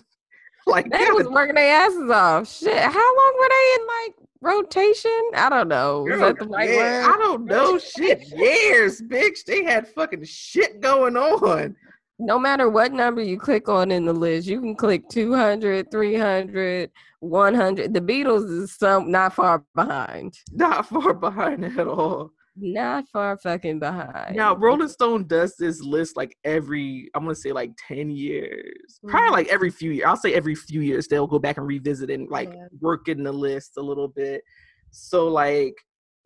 [0.67, 2.49] Like they was working their asses off.
[2.49, 2.79] Shit.
[2.79, 5.31] How long were they in like rotation?
[5.35, 6.07] I don't know.
[6.07, 7.15] Is Girl, that the right yeah, word?
[7.15, 8.23] I don't know shit.
[8.29, 9.45] Years, bitch.
[9.45, 11.75] They had fucking shit going on.
[12.21, 16.91] no matter what number you click on in the list, you can click 200, 300,
[17.19, 17.95] 100.
[17.95, 20.39] The Beatles is some not far behind.
[20.53, 22.31] Not far behind at all.
[22.55, 24.37] Not far fucking behind.
[24.37, 29.01] Now, Rolling Stone does this list like every, I'm gonna say like 10 years.
[29.09, 29.33] Probably Mhm.
[29.33, 30.07] like every few years.
[30.07, 32.67] I'll say every few years they'll go back and revisit and like Yeah.
[32.81, 34.45] work in the list a little bit.
[34.91, 35.75] So like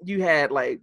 [0.02, 0.80] you had like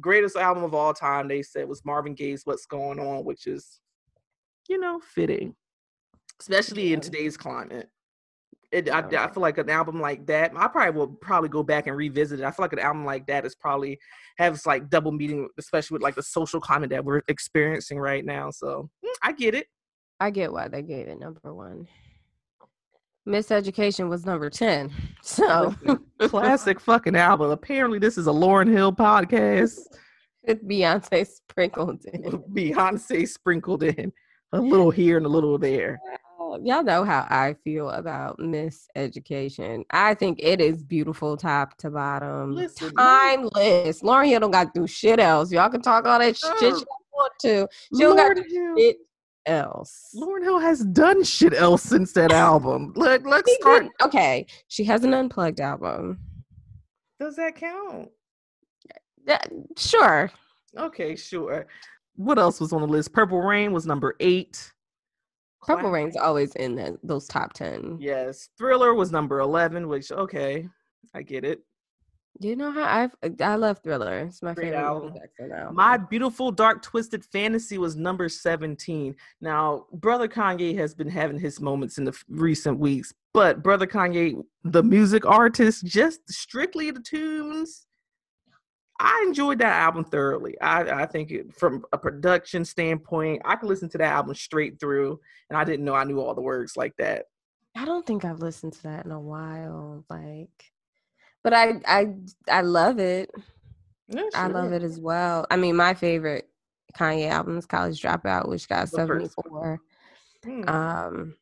[0.00, 3.80] greatest album of all time, they said was Marvin Gaye's What's Going On, which is,
[4.68, 5.54] you know, fitting.
[6.40, 7.88] Especially in today's climate.
[8.74, 10.50] It, I, I feel like an album like that.
[10.56, 12.44] I probably will probably go back and revisit it.
[12.44, 14.00] I feel like an album like that is probably
[14.36, 18.50] has like double meaning, especially with like the social climate that we're experiencing right now.
[18.50, 19.68] So mm, I get it.
[20.18, 21.86] I get why they gave it number one.
[23.28, 24.92] Miseducation was number 10.
[25.22, 25.74] So
[26.20, 27.50] Classic fucking album.
[27.50, 29.78] Apparently, this is a Lauryn Hill podcast.
[30.48, 32.22] Beyonce sprinkled in.
[32.52, 34.12] Beyonce sprinkled in
[34.52, 35.98] a little here and a little there.
[36.50, 39.84] Well, Y'all know how I feel about Miseducation.
[39.90, 42.52] I think it is beautiful top to bottom.
[42.54, 44.02] Listen, Timeless.
[44.02, 45.50] Lauryn Hill don't got to do shit else.
[45.52, 46.60] Y'all can talk all that shit Oh.
[46.78, 47.68] you want to.
[47.96, 48.96] She don't got to Hill, shit
[49.46, 50.14] else.
[50.16, 52.92] Lauryn Hill has done shit else since that album.
[52.94, 53.82] Look, let's She start.
[53.84, 56.18] did- Okay, she has an unplugged album.
[57.20, 58.10] Does that count?
[59.26, 59.40] Yeah,
[59.78, 60.30] sure.
[60.76, 61.66] Okay, sure.
[62.16, 63.12] What else was on the list?
[63.12, 64.72] Purple Rain was number eight.
[65.66, 67.98] Purple Rain's always in the, those top 10.
[68.00, 68.48] Yes.
[68.58, 70.68] Thriller was number 11, which, okay,
[71.14, 71.60] I get it.
[72.40, 74.18] You know how I've uh, I love Thriller.
[74.18, 75.14] It's my Great favorite album.
[75.40, 75.74] Album.
[75.76, 79.14] My Beautiful Dark Twisted Fantasy was number 17.
[79.40, 83.86] Now, Brother Kanye has been having his moments in the f- recent weeks, but Brother
[83.86, 87.86] Kanye, the music artist, just strictly the tunes,
[89.00, 90.60] I enjoyed that album thoroughly.
[90.60, 94.78] I, I think it, from a production standpoint, I could listen to that album straight
[94.78, 97.26] through, and I didn't know I knew all the words like that.
[97.76, 100.04] I don't think I've listened to that in a while.
[100.08, 100.72] Like,
[101.42, 102.14] but I I
[102.48, 103.30] I love it.
[104.34, 105.46] I love it as well.
[105.50, 106.48] I mean, my favorite
[106.96, 109.80] Kanye album is College Dropout, which got 74.
[110.46, 110.68] Mm.
[110.68, 111.34] Um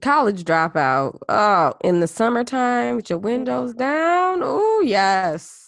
[0.00, 1.18] College Dropout.
[1.28, 4.40] Oh, in the summertime with your windows down.
[4.42, 5.61] Oh, yes.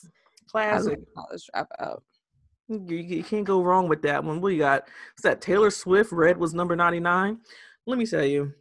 [0.54, 1.00] Classic.
[1.16, 2.00] College Dropout.
[2.68, 4.40] You, you can't go wrong with that one.
[4.40, 4.82] What you got?
[4.82, 5.40] What's that?
[5.40, 7.38] Taylor Swift, Red was number 99.
[7.86, 8.52] Let me tell you.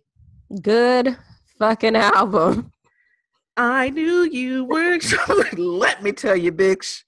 [0.62, 1.16] Good
[1.60, 2.72] fucking album.
[3.56, 4.98] I knew you were.
[5.58, 7.04] Let me tell you, bitch.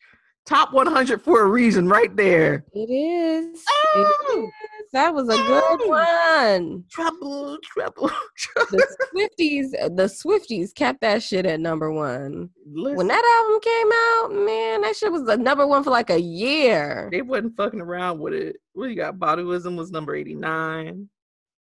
[0.46, 2.64] Top 100 for a reason, right there.
[2.74, 3.64] It is.
[3.68, 4.36] Oh!
[4.36, 4.65] It is.
[4.96, 6.86] That was a good one.
[6.90, 8.78] Trouble, trouble, trouble.
[8.78, 12.50] The Swifties, the Swifties kept that shit at number one.
[12.66, 16.10] Listen, When that album came out, man, that shit was the number one for like
[16.12, 17.10] a year.
[17.12, 18.56] they wasn't fucking around with it.
[18.72, 19.20] What you got?
[19.20, 21.10] Baduizm was number 89.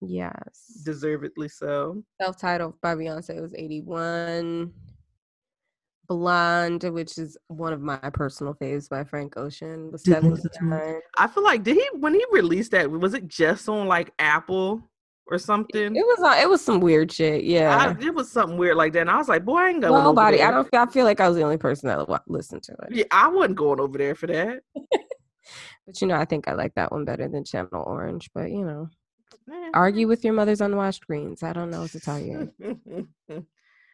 [0.02, 0.82] Yes.
[0.84, 2.04] Deservedly so.
[2.20, 4.74] Self-titled by Beyonce was 81.
[6.16, 10.54] Blonde, which is one of my personal faves by Frank Ocean, was Did listen to
[10.58, 11.00] 79.
[11.18, 14.82] I feel like, did he, when he released that, was it just on like Apple
[15.26, 15.96] or something?
[15.96, 17.44] It was on, it was some weird shit.
[17.44, 17.94] Yeah.
[17.98, 19.00] I, it was something weird like that.
[19.02, 20.38] And I was like, boy, I ain't going over Nobody.
[20.38, 20.48] there.
[20.48, 20.68] I don't.
[20.74, 22.88] I feel like I was the only person that listened to it.
[22.90, 24.60] Yeah, I wasn't going over there for that.
[25.86, 28.30] But you know, I think I like that one better than Channel Orange.
[28.34, 28.88] But you know,
[29.74, 31.42] argue with your mother's unwashed greens.
[31.42, 32.52] I don't know what to tell you.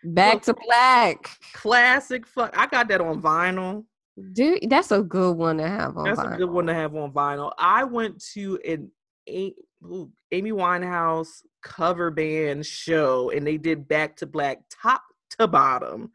[0.05, 2.57] Back to black, Classic fuck.
[2.57, 3.85] I got that on vinyl.
[4.33, 4.71] dude.
[4.71, 6.05] That's a good one to have on.
[6.05, 7.53] That's a good one to have on vinyl.
[7.59, 8.91] I went to an
[9.27, 15.03] Amy Winehouse cover band show and they did back to black top
[15.39, 16.11] to bottom.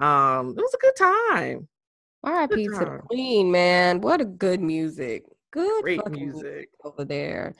[0.00, 1.68] Um, it was a good time.
[2.24, 2.64] R.I.P.
[2.66, 3.00] to the.
[3.06, 4.00] Queen, man.
[4.00, 5.24] What a good music.
[5.52, 6.42] Good Great music.
[6.42, 6.68] music.
[6.84, 7.54] over there.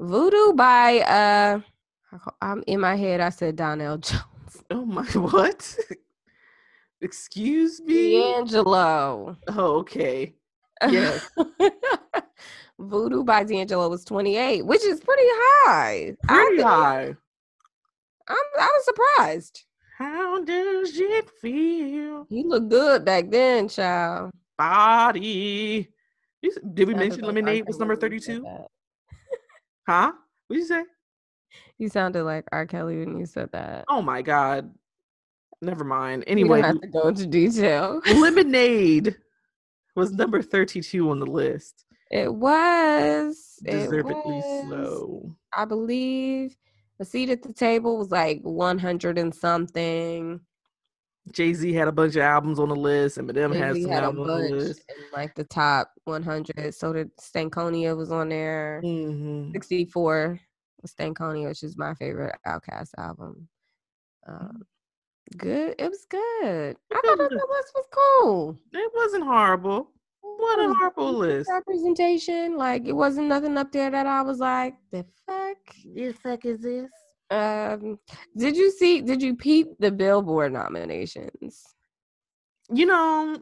[0.00, 1.60] Voodoo by uh,
[2.42, 3.20] I'm in my head.
[3.20, 4.22] I said Donell Jones.
[4.70, 5.76] Oh my what?
[7.00, 8.20] Excuse me?
[8.20, 9.36] D'Angelo.
[9.48, 10.34] Oh, okay.
[10.88, 11.28] Yes.
[12.78, 16.16] Voodoo by D'Angelo was 28, which is pretty high.
[16.28, 17.14] I Pretty think- high.
[18.26, 19.64] I'm, I was surprised.
[19.98, 22.26] How does it feel?
[22.28, 24.30] He looked good back then, child.
[24.58, 25.88] Body.
[26.74, 27.22] Did we mention.
[27.24, 28.66] Lemonade was number when you said 32?
[29.86, 30.12] Huh?
[30.48, 30.82] What'd you say?
[31.78, 32.66] You sounded like R.
[32.66, 33.84] Kelly when you said that.
[33.88, 34.72] Oh my God.
[35.60, 36.24] Never mind.
[36.26, 38.00] Anyway, have to go into detail.
[38.06, 39.16] Lemonade
[39.96, 41.84] was number 32 on the list.
[42.10, 43.58] It was.
[43.64, 44.68] It Deservedly was.
[44.70, 45.36] so.
[45.56, 46.56] I believe
[46.98, 50.40] the seat at the table was like 100 and something.
[51.32, 53.16] Jay Z had a bunch of albums on the list.
[53.18, 54.82] Eminem has Jay-Z some had albums on the list.
[54.90, 56.74] in like the top 100.
[56.74, 58.80] So did Stankonia was on there.
[58.82, 60.38] hmm 64 was
[60.88, 63.48] Stankonia, which is my favorite OutKast album.
[64.26, 64.62] Um,
[65.36, 65.74] good.
[65.78, 66.76] It was good.
[66.92, 68.58] I thought the list was cool.
[68.72, 69.90] It wasn't horrible.
[70.20, 71.50] What a horrible list.
[71.50, 72.56] Representation.
[72.56, 75.58] Like it wasn't nothing up there that I was like, the fuck.
[75.94, 76.90] The fuck is this?
[77.30, 77.98] Um,
[78.36, 79.00] did you see?
[79.00, 81.62] Did you peep the Billboard nominations?
[82.72, 83.38] You know,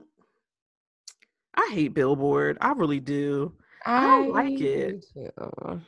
[1.55, 2.59] I hate Billboard.
[2.61, 3.53] I really do.
[3.85, 5.05] I don't like it.
[5.13, 5.81] too.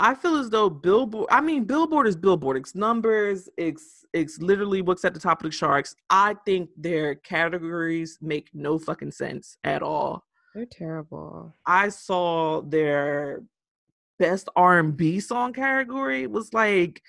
[0.00, 1.28] I feel as though Billboard.
[1.30, 2.56] I mean, Billboard is Billboard.
[2.56, 3.48] It's numbers.
[3.56, 5.94] It's it's literally what's at the top of the charts.
[6.08, 10.24] I think their categories make no fucking sense at all.
[10.54, 11.54] They're terrible.
[11.66, 13.42] I saw their
[14.18, 17.02] best R&B song category was like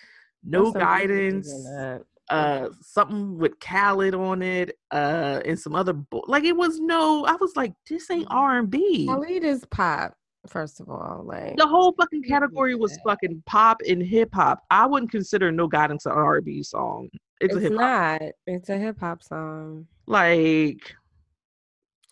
[0.43, 5.75] No There's some good pictures Guidance, uh something with Khalid on it, uh and some
[5.75, 9.08] other bo- like it was no I was like this ain't R&B.
[9.08, 10.15] Khalid is pop,
[10.47, 11.23] first of all.
[11.25, 14.63] Like The whole fucking category was fucking pop and hip hop.
[14.69, 17.10] I wouldn't consider No Guidance an R&B song.
[17.39, 17.80] It's, it's, a hip hop.
[17.80, 18.21] not.
[18.47, 19.88] It's a hip hop song.
[20.08, 20.95] Like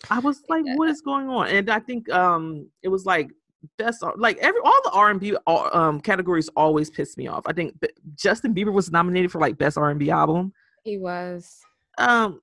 [0.09, 1.47] I was like what is going on?
[1.47, 3.29] And I think um it was like
[3.77, 7.43] best like every all the R&B um categories always piss me off.
[7.45, 10.53] I think B- Justin Bieber was nominated for like best R&B album.
[10.83, 11.59] He was.
[11.97, 12.39] Um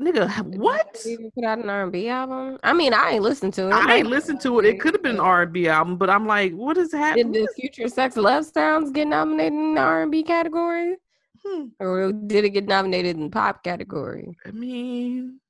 [0.00, 1.00] nigga, what?
[1.06, 2.58] Even put out an R&B album?
[2.62, 3.72] I mean, I ain't listened to it.
[3.72, 4.64] I ain't listened to it.
[4.66, 7.32] It could have been an R&B album, but I'm like, what is happening?
[7.32, 10.96] Did the Future Sex Love Sounds get nominated in the R&B category,
[11.44, 11.66] Hmm.
[11.78, 14.36] or did it get nominated in pop category?
[14.46, 15.40] I mean,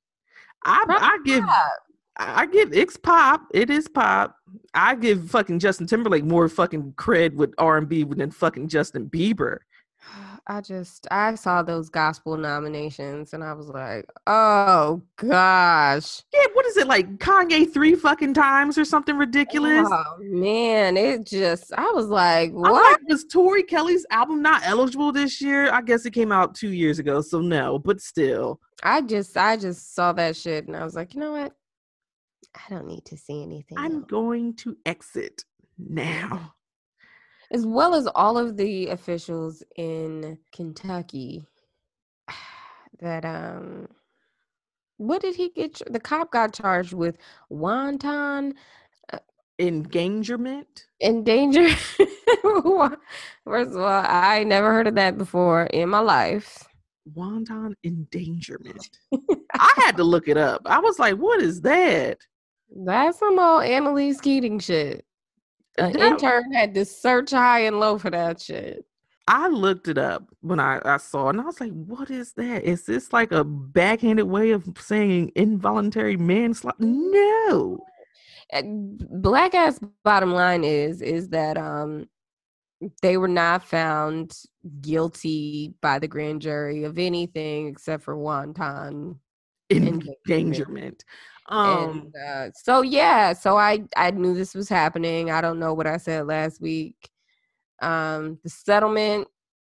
[0.63, 1.71] I Probably I give Pop.
[2.17, 3.47] I give it's pop.
[3.53, 4.35] It is pop.
[4.73, 9.09] I give fucking Justin Timberlake more fucking cred with R and B than fucking Justin
[9.09, 9.59] Bieber.
[10.47, 16.23] I just I saw those gospel nominations and I was like, oh gosh.
[16.33, 19.87] Yeah, what is it like Kanye three fucking times or something ridiculous?
[19.91, 22.73] Oh man, it just I was like, what?
[22.73, 25.71] like, was Tori Kelly's album not eligible this year?
[25.71, 28.59] I guess it came out two years ago, so no, but still.
[28.83, 31.53] I just I just saw that shit and I was like, you know what?
[32.55, 33.77] I don't need to see anything.
[33.77, 34.05] I'm else.
[34.09, 35.45] going to exit
[35.77, 36.53] now.
[37.51, 41.43] As well as all of the officials in Kentucky
[42.99, 43.87] that um
[44.97, 47.17] what did he get the cop got charged with
[47.49, 48.53] wanton
[49.59, 50.85] Endangerment.
[51.03, 51.69] endanger
[53.43, 56.67] first of all i never heard of that before in my life
[57.05, 58.89] wanton endangerment.
[59.53, 60.61] I had to look it up.
[60.65, 62.17] I was like, what is that?
[62.73, 65.03] that's some old Annalise Keating shit
[65.85, 68.85] an That- intern had to search high and low for that shit
[69.27, 72.33] I looked it up when I, I saw it and I was like, what is
[72.33, 72.63] that?
[72.63, 76.75] Is this like a backhanded way of saying involuntary manslaughter?
[76.79, 77.79] No.
[78.51, 82.09] Uh, black ass bottom line is is that um
[83.01, 84.33] they were not found
[84.81, 89.17] guilty by the grand jury of anything except for wanton
[89.69, 91.05] Endangerment.
[91.47, 95.73] Um and uh, so yeah so i i knew this was happening i don't know
[95.73, 97.09] what i said last week
[97.81, 99.27] um the settlement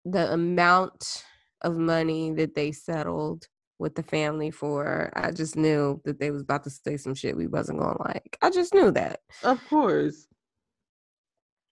[0.05, 1.23] the amount
[1.61, 3.47] of money that they settled
[3.79, 7.35] with the family for i just knew that they was about to say some shit
[7.37, 10.27] we wasn't gonna like i just knew that Of course.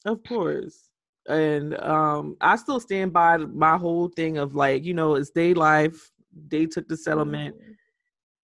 [0.05, 0.89] Of course.
[1.27, 5.53] And um I still stand by my whole thing of like, you know, it's day
[5.53, 6.11] life.
[6.47, 7.55] They took the settlement.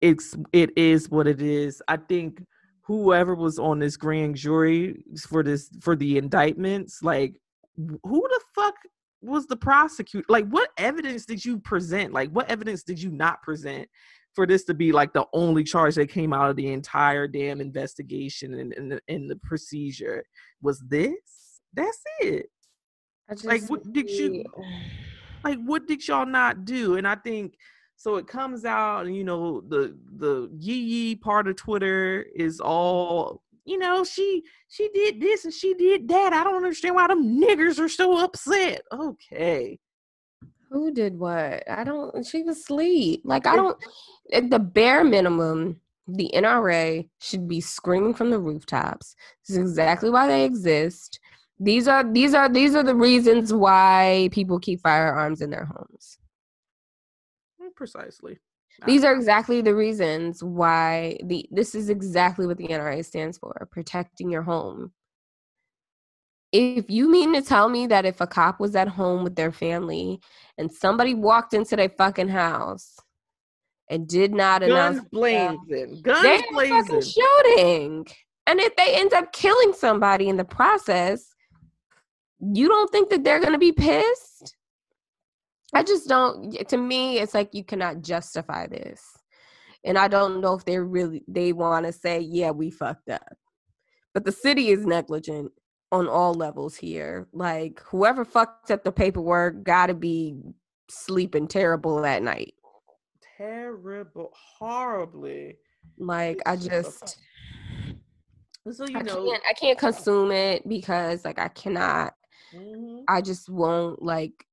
[0.00, 1.82] It's it is what it is.
[1.88, 2.44] I think
[2.82, 7.40] whoever was on this grand jury for this for the indictments, like
[7.76, 8.74] who the fuck
[9.20, 10.26] was the prosecutor?
[10.28, 12.12] Like what evidence did you present?
[12.12, 13.88] Like what evidence did you not present
[14.38, 17.60] for this to be like the only charge that came out of the entire damn
[17.60, 20.24] investigation and, and, the, and the procedure
[20.62, 22.46] was this that's it
[23.30, 24.44] just like, what did you-
[25.44, 27.54] like what did y'all not do and i think
[27.98, 32.60] so it comes out and you know the the yee yee part of twitter is
[32.60, 37.06] all you know she she did this and she did that i don't understand why
[37.06, 39.78] them niggers are so upset okay
[40.70, 41.64] Who did what?
[41.68, 42.26] I don't.
[42.26, 43.22] She was asleep.
[43.24, 43.78] Like I don't.
[44.32, 49.16] At the bare minimum, the NRA should be screaming from the rooftops.
[49.46, 51.20] This is exactly why they exist.
[51.58, 56.18] These are these are these are the reasons why people keep firearms in their homes.
[57.78, 58.36] Precisely
[58.86, 63.68] These are exactly the reasons why the this is exactly what the NRA stands for,
[63.70, 64.90] protecting your home.
[66.50, 69.52] If you mean to tell me that if a cop was at home with their
[69.52, 70.20] family
[70.56, 72.96] and somebody walked into their fucking house
[73.88, 78.06] and did not announce guns blazing guns they're fucking blazing shooting.
[78.48, 81.32] And if they end up killing somebody in the process,
[82.40, 84.56] you don't think that they're going to be pissed?
[85.74, 86.52] I just don't.
[86.68, 89.02] To me, it's like you cannot justify this,
[89.84, 93.36] and I don't know if they really they want to say, "Yeah, we fucked up,"
[94.14, 95.52] but the city is negligent
[95.92, 97.28] on all levels here.
[97.32, 100.36] Like whoever fucked up the paperwork got to be
[100.90, 102.54] sleeping terrible at night.
[103.36, 105.58] terrible horribly
[105.98, 107.18] Like I just.
[108.70, 112.14] so you I know can't I can't consume it because like I cannot
[112.54, 113.02] mhm.
[113.08, 114.44] I just won't like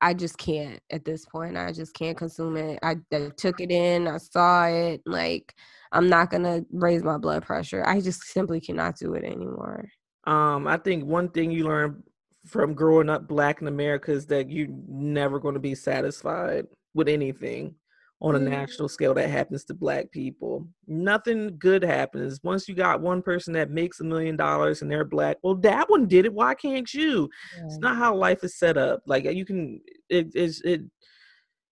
[0.00, 1.56] I just can't at this point.
[1.56, 2.78] I just can't consume it.
[2.82, 5.54] I, I took it in, I saw it, like
[5.92, 7.84] I'm not gonna raise my blood pressure.
[7.86, 9.88] I just simply cannot do it anymore.
[10.24, 12.02] Um, I think one thing you learn
[12.46, 17.74] from growing up black in America is that you're never to be satisfied with anything
[18.20, 18.50] on a Mm.
[18.50, 20.66] national scale that happens to black people.
[20.88, 22.40] Nothing good happens.
[22.42, 25.88] Once you got one person that makes a million dollars and they're black, well, that
[25.88, 26.32] one did it.
[26.34, 27.28] Why can't you?
[27.64, 29.02] It's not how life is set up.
[29.06, 30.82] Like you can, it is it.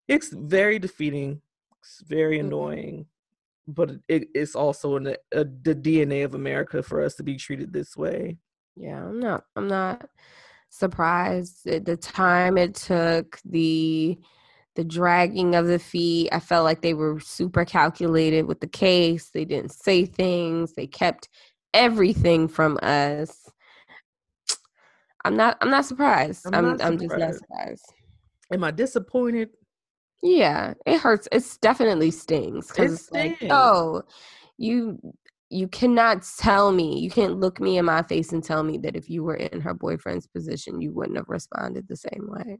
[0.08, 1.40] It's very defeating.
[1.80, 2.46] It's very Mhm.
[2.46, 3.06] annoying,
[3.68, 7.36] but it, it's also in the, uh, the DNA of America for us to be
[7.36, 8.36] treated this way.
[8.76, 9.44] Yeah, I'm not.
[9.54, 10.08] I'm not
[10.70, 14.18] surprised at the time it took the
[14.74, 16.28] the dragging of the feet.
[16.32, 19.30] I felt like they were super calculated with the case.
[19.30, 20.74] They didn't say things.
[20.74, 21.28] They kept
[21.74, 23.50] everything from us.
[25.24, 25.56] I'm not.
[25.60, 26.46] I'm not surprised.
[26.46, 26.64] I'm I'm.
[26.64, 27.92] not I'm just not surprised.
[28.52, 29.50] Am I disappointed?
[30.22, 31.28] Yeah, it hurts.
[31.32, 33.52] It's definitely stings It because it's like, stings.
[33.52, 34.02] oh,
[34.58, 34.98] you
[35.50, 38.96] you cannot tell me, you can't look me in my face and tell me that
[38.96, 42.58] if you were in her boyfriend's position, you wouldn't have responded the same way.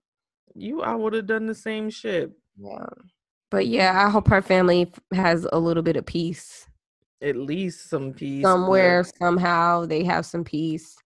[0.54, 2.30] You, I would have done the same shit.
[2.58, 2.86] Yeah,
[3.50, 6.66] but yeah, I hope her family has a little bit of peace
[7.22, 9.86] At least some peace but- somewhere, somehow.
[9.86, 10.96] They have some peace.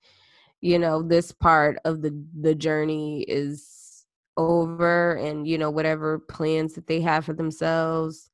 [0.60, 4.04] You know, this part of the the journey is
[4.36, 8.30] over, and you know whatever plans that they have for themselves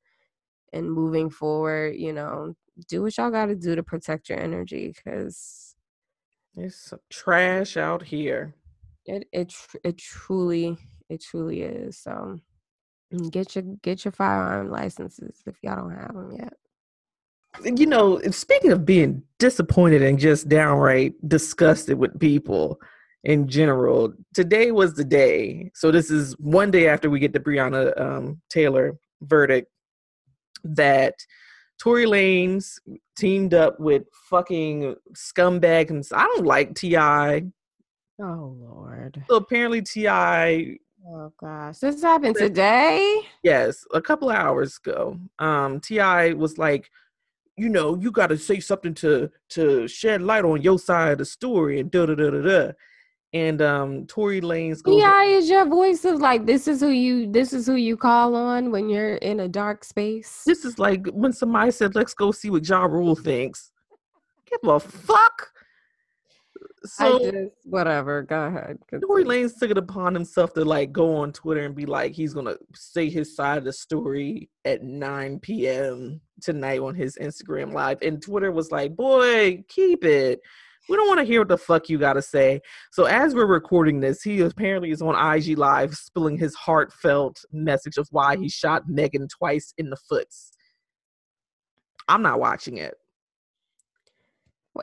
[0.73, 2.55] and moving forward, you know,
[2.87, 5.75] do what y'all got to do to protect your energy because
[6.57, 8.55] It's some trash out here.
[9.05, 10.77] it it tr- it truly
[11.13, 11.97] it truly is.
[11.97, 12.39] So
[13.13, 16.53] mm, get your get your firearm licenses if y'all don't have them yet.
[17.63, 22.79] You know, speaking of being disappointed and just downright disgusted with people
[23.23, 25.71] in general, today was the day.
[25.75, 29.69] So this is one day after we get the Breonna um, Taylor verdict
[30.63, 31.13] that
[31.79, 32.79] Tory Lanez
[33.15, 35.91] teamed up with fucking scumbag.
[35.91, 36.97] And I don't like Ti.
[38.19, 39.23] Oh Lord.
[39.29, 40.77] So apparently T.I.
[41.05, 41.79] Oh gosh.
[41.79, 43.21] This happened today?
[43.43, 45.17] Yes, a couple of hours ago.
[45.39, 46.33] Um, T.I.
[46.33, 46.89] was like,
[47.57, 51.17] you know, you got to say something to to shed light on your side of
[51.19, 52.71] the story, and da da da da da.
[53.33, 55.23] And um, Tory Lanez goes, T.I.
[55.25, 58.71] is your voice of like this is who you this is who you call on
[58.71, 60.43] when you're in a dark space.
[60.45, 63.71] "This is like when somebody said, let's go see what Ja Rule thinks."
[64.49, 65.52] Give a fuck.
[66.85, 68.23] So just whatever.
[68.23, 68.77] Go ahead.
[69.01, 69.23] Tory.
[69.23, 72.55] Lanez took it upon himself to like go on Twitter and be like, he's gonna
[72.73, 76.19] say his side of the story at 9 p.m.
[76.41, 77.99] tonight on his Instagram live.
[78.01, 80.41] And Twitter was like, boy, keep it.
[80.89, 82.59] We don't want to hear what the fuck you gotta say.
[82.91, 87.97] So as we're recording this, he apparently is on IG Live spilling his heartfelt message
[87.97, 90.51] of why he shot Megan twice in the foots.
[92.09, 92.95] I'm not watching it.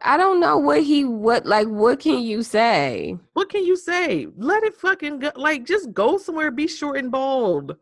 [0.02, 3.16] I don't know what he what like what can you say?
[3.32, 4.28] What can you say?
[4.36, 5.32] Let it fucking go.
[5.34, 7.76] Like, just go somewhere, be short and bald.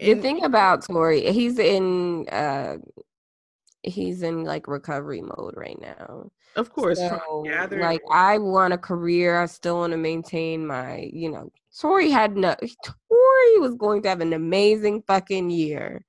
[0.00, 2.76] The thing about Tory, he's in uh
[3.82, 6.30] he's in like recovery mode right now.
[6.56, 9.40] Of course, So, like I want a career.
[9.40, 11.50] I still want to maintain my, you know,
[11.80, 12.54] Tory had no
[12.84, 16.04] Tory was going to have an amazing fucking year.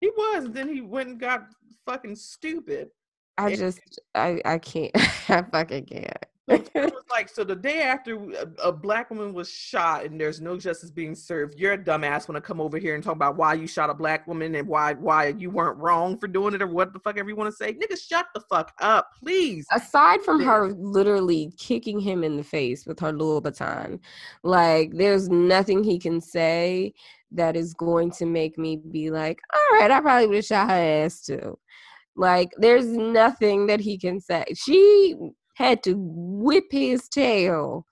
[0.00, 0.50] he was.
[0.50, 1.46] Then he went and got
[1.86, 2.90] fucking stupid.
[3.38, 4.92] I just I I can't
[5.30, 6.26] I fucking can't.
[6.48, 10.40] It was like, so the day after a, a black woman was shot and there's
[10.40, 13.36] no justice being served, you're a dumbass when to come over here and talk about
[13.36, 16.62] why you shot a black woman and why why you weren't wrong for doing it
[16.62, 17.74] or what the fuck ever you want to say.
[17.74, 19.66] Nigga, shut the fuck up, please.
[19.72, 24.00] Aside from her literally kicking him in the face with her little baton,
[24.42, 26.94] like there's nothing he can say
[27.32, 30.70] that is going to make me be like, all right, I probably would have shot
[30.70, 30.74] her
[31.04, 31.58] ass too.
[32.18, 34.44] Like there's nothing that he can say.
[34.54, 35.14] She
[35.54, 37.86] had to whip his tail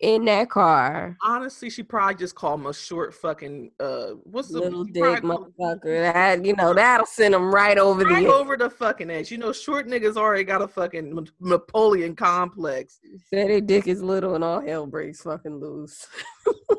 [0.00, 1.16] in that car.
[1.22, 6.12] Honestly, she probably just called him a short fucking uh what's the Little dick motherfucker.
[6.12, 9.30] That you know, that'll send him right over Right the over the fucking edge.
[9.30, 12.98] You know, short niggas already got a fucking Napoleon complex.
[13.30, 16.08] Said their dick is little and all hell breaks fucking loose.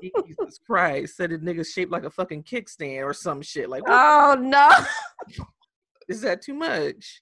[0.01, 1.15] Jesus Christ.
[1.15, 3.69] Said the nigga shaped like a fucking kickstand or some shit.
[3.69, 4.69] Like, Oh no.
[6.13, 7.21] is that too much?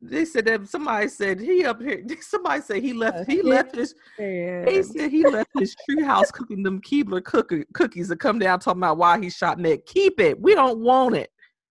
[0.00, 2.04] They said that somebody said he up here.
[2.20, 3.30] Somebody said he left.
[3.30, 3.94] He left his.
[4.18, 8.80] They said he left his treehouse cooking them Keebler cookie, cookies to come down talking
[8.80, 9.86] about why he shot Nick.
[9.86, 10.38] Keep it.
[10.38, 11.30] We don't want it.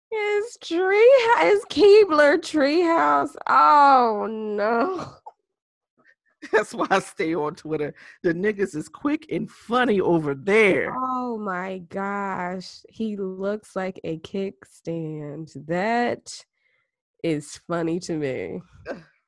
[0.09, 1.11] His tree,
[1.41, 3.35] his Keebler treehouse.
[3.47, 5.13] Oh no!
[6.51, 7.93] That's why I stay on Twitter.
[8.23, 10.93] The niggas is quick and funny over there.
[10.97, 15.53] Oh my gosh, he looks like a kickstand.
[15.67, 16.43] That
[17.23, 18.61] is funny to me.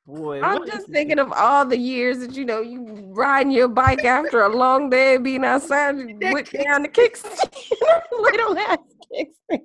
[0.06, 2.84] Boy, I'm just thinking of all the years that you know you
[3.14, 7.50] riding your bike after a long day of being outside, That went down the kickstand,
[8.12, 8.78] little ass
[9.10, 9.60] kickstand.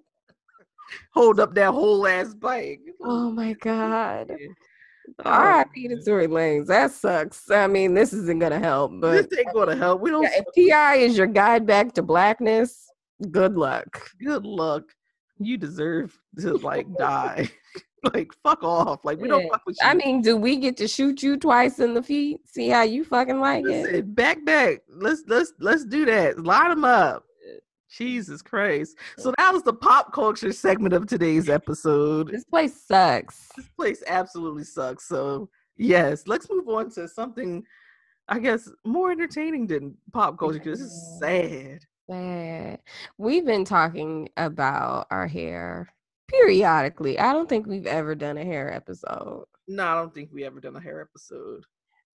[1.14, 2.80] hold up that whole ass bike.
[3.04, 4.32] Oh my god.
[5.20, 5.88] Oh, R.I.P.
[5.90, 6.68] to Tory Lanez.
[6.68, 7.50] That sucks.
[7.50, 10.02] I mean, this isn't gonna help, but this ain't gonna help.
[10.02, 10.24] We don't.
[10.24, 10.96] yeah, if T.I.
[10.96, 12.90] is your guide back to blackness,
[13.32, 14.10] good luck.
[14.24, 14.84] Good luck.
[15.40, 17.50] You deserve to like die.
[18.14, 19.04] like fuck off.
[19.04, 19.88] Like we don't fuck with you.
[19.88, 22.42] I mean, do we get to shoot you twice in the feet?
[22.46, 24.16] See how you fucking like it?
[24.16, 24.80] Back back.
[24.90, 26.44] Let's let's let's do that.
[26.44, 27.24] Line them up.
[27.90, 28.98] Jesus Christ.
[29.18, 32.30] So that was the pop culture segment of today's episode.
[32.30, 33.50] This place sucks.
[33.58, 35.08] This place absolutely sucks.
[35.08, 37.64] So yes, let's move on to something
[38.30, 41.80] I guess more entertaining than pop culture because this is sad.
[42.10, 42.80] Sad.
[43.18, 45.92] We've been talking about our hair
[46.28, 47.18] periodically.
[47.18, 49.46] I don't think we've ever done a hair episode.
[49.68, 51.66] No, I don't think we ever done a hair episode.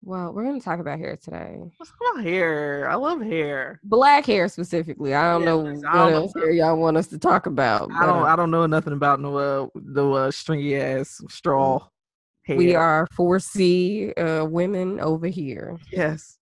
[0.04, 1.60] Well, we're going to talk about hair today.
[1.80, 2.89] Let's about hair.
[2.89, 3.80] I love hair.
[3.84, 5.14] Black hair specifically.
[5.14, 6.18] I don't Yeah, know what don't know.
[6.18, 7.89] else hair y'all want us to talk about.
[7.95, 11.80] I don't uh, I don't know nothing about no uh no uh stringy ass straw
[12.43, 12.58] hair.
[12.58, 15.78] we are 4C uh, women over here.
[15.91, 16.38] yes.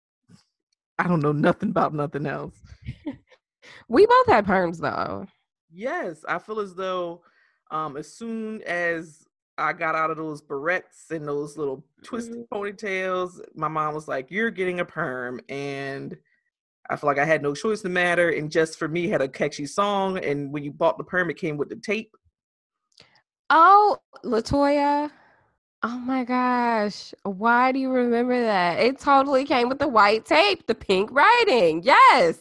[0.99, 2.55] I don't know nothing about nothing else.
[3.89, 5.25] We both had perms though.
[5.71, 7.21] Yes, I feel as though
[7.71, 9.25] um as soon as
[9.57, 12.55] I got out of those barrettes and those little twisted mm-hmm.
[12.55, 16.15] ponytails, my mom was like, You're getting a perm and
[16.89, 19.21] I feel like I had no choice in the matter and just for me had
[19.21, 22.15] a catchy song and when you bought the perm it came with the tape.
[23.49, 25.11] Oh, Latoya.
[25.83, 27.13] Oh my gosh.
[27.23, 28.79] Why do you remember that?
[28.79, 31.83] It totally came with the white tape, the pink writing.
[31.83, 32.39] Yes.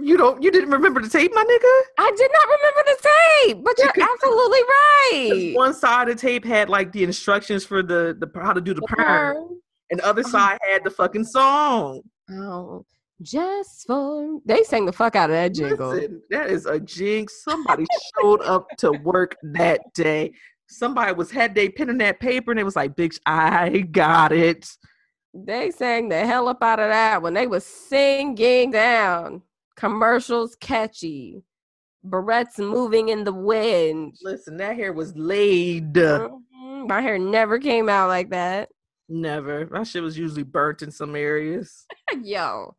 [0.00, 2.02] You don't you didn't remember the tape, my nigga?
[2.04, 3.08] I did not remember the
[3.52, 5.52] tape, but You you're absolutely right.
[5.54, 8.72] One side of the tape had like the instructions for the, the how to do
[8.74, 9.58] the, The perm, perm.
[9.90, 10.28] and the other Oh.
[10.30, 12.00] side had the fucking song.
[12.30, 12.86] Oh,
[13.20, 15.90] just for they sang the fuck out of that jingle.
[15.90, 17.42] Listen, that is a jinx.
[17.44, 17.84] Somebody
[18.20, 20.32] showed up to work that day.
[20.68, 24.32] Somebody was had they pen in that paper and it was like, bitch, I got
[24.32, 24.70] it.
[25.34, 29.42] They sang the hell up out of that when they was singing down.
[29.76, 31.42] Commercials catchy.
[32.06, 34.16] Barrettes moving in the wind.
[34.22, 35.94] Listen, that hair was laid.
[35.94, 36.88] Mhm.
[36.88, 38.70] My hair never came out like that.
[39.08, 39.66] Never.
[39.70, 41.86] My shit was usually burnt in some areas.
[42.22, 42.74] Yo,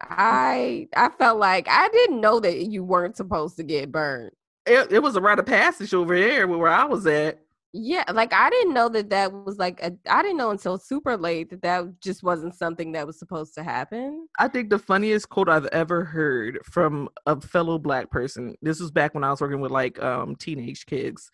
[0.00, 4.34] I I felt like I didn't know that you weren't supposed to get burnt.
[4.66, 7.40] It, it was a rite of passage over here where I was at.
[7.72, 11.50] Yeah, like I didn't know that that was like I didn't know until super late
[11.50, 14.26] that that just wasn't something that was supposed to happen.
[14.40, 18.56] I think the funniest quote I've ever heard from a fellow black person.
[18.60, 21.30] This was back when I was working with like um teenage kids.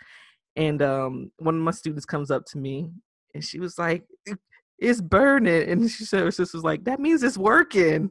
[0.56, 2.90] And um one of my students comes up to me
[3.32, 4.04] and she was like,
[4.78, 5.68] It's burning.
[5.70, 8.10] And she said her sister was like, That means it's working.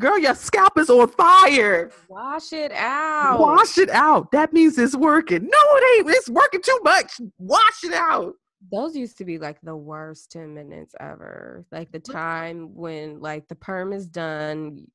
[0.00, 1.90] Girl, your scalp is on fire.
[2.08, 3.40] Wash it out.
[3.40, 4.30] Wash it out.
[4.30, 5.42] That means it's working.
[5.42, 6.16] No, it ain't.
[6.16, 7.20] It's working too much.
[7.38, 8.34] Wash it out.
[8.70, 11.64] Those used to be like the worst 10 minutes ever.
[11.72, 14.86] Like the time when like the perm is done,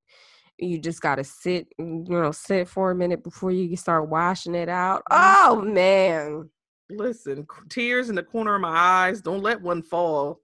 [0.58, 4.56] you just got to sit, you know, sit for a minute before you start washing
[4.56, 5.04] it out.
[5.12, 6.50] Oh man.
[6.90, 9.22] Listen, tears in the corner of my eyes.
[9.22, 10.40] Don't let one fall.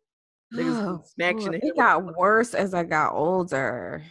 [0.54, 4.04] Oh, can smack you in boy, the head it got worse as I got older.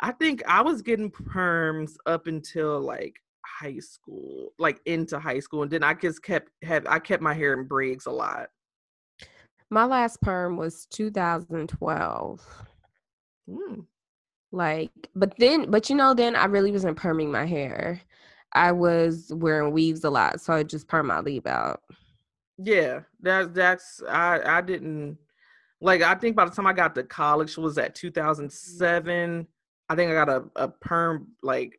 [0.00, 5.62] I think I was getting perms up until like high school, like into high school,
[5.62, 8.48] and then I just kept have I kept my hair in braids a lot.
[9.68, 12.40] My last perm was 2012.
[13.48, 13.86] Mm.
[14.52, 18.00] Like, but then, but you know, then I really wasn't perming my hair.
[18.52, 21.82] I was wearing weaves a lot, so I just perm my leave out.
[22.58, 25.18] Yeah, that's that's I I didn't
[25.80, 29.46] like I think by the time I got to college was at 2007.
[29.90, 31.78] I think I got a, a perm like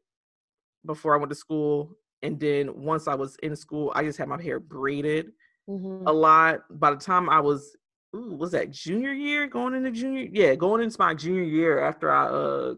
[0.86, 4.28] before I went to school, and then once I was in school, I just had
[4.28, 5.32] my hair braided.
[5.70, 6.03] Mhm.
[6.07, 6.62] a lot.
[6.80, 7.78] By the time I was,
[8.16, 9.47] ooh, was that junior year?
[9.47, 12.76] Going into junior, yeah, going into my junior year after I uh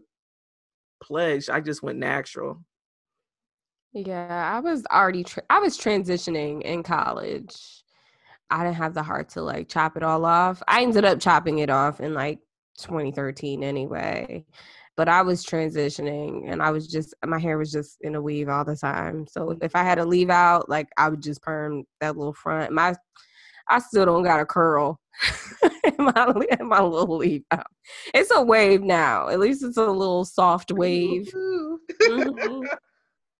[1.02, 2.64] pledged, I just went natural.
[3.92, 7.82] Yeah, I was already tra- I was transitioning in college.
[8.50, 10.62] I didn't have the heart to like chop it all off.
[10.68, 12.40] I ended up chopping it off in like
[12.78, 14.44] 2013 anyway.
[14.96, 18.48] But I was transitioning and I was just my hair was just in a weave
[18.48, 19.26] all the time.
[19.26, 22.72] So if I had to leave out, like I would just perm that little front.
[22.72, 22.94] My
[23.68, 25.00] I still don't got a curl
[25.84, 27.66] in my in my little leave out.
[28.12, 29.28] It's a wave now.
[29.28, 31.28] At least it's a little soft wave.
[31.32, 32.68] Mhm.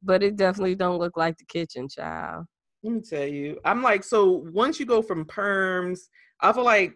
[0.02, 2.46] but it definitely don't look like the kitchen child.
[2.82, 6.00] Let me tell you, I'm like, so once you go from perms,
[6.40, 6.94] I feel like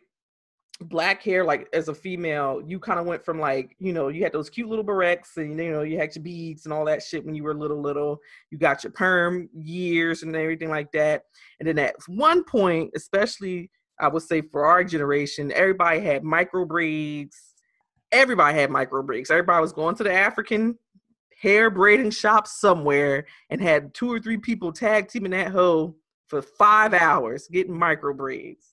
[0.81, 4.22] black hair, like as a female, you kind of went from like, you know, you
[4.22, 7.03] had those cute little barrettes and you know, you had your beads and all that
[7.03, 8.18] shit when you were little, little.
[8.51, 11.24] You got your perm years and everything like that.
[11.59, 13.70] And then at one point, especially
[14.01, 17.37] I would say for our generation, everybody had micro braids.
[18.12, 19.31] Everybody had micro braids.
[19.31, 20.79] Everybody was going to the African
[21.41, 25.95] hair braiding shop somewhere and had two or three people tag teaming that hoe
[26.29, 28.66] for five hours getting micro braids.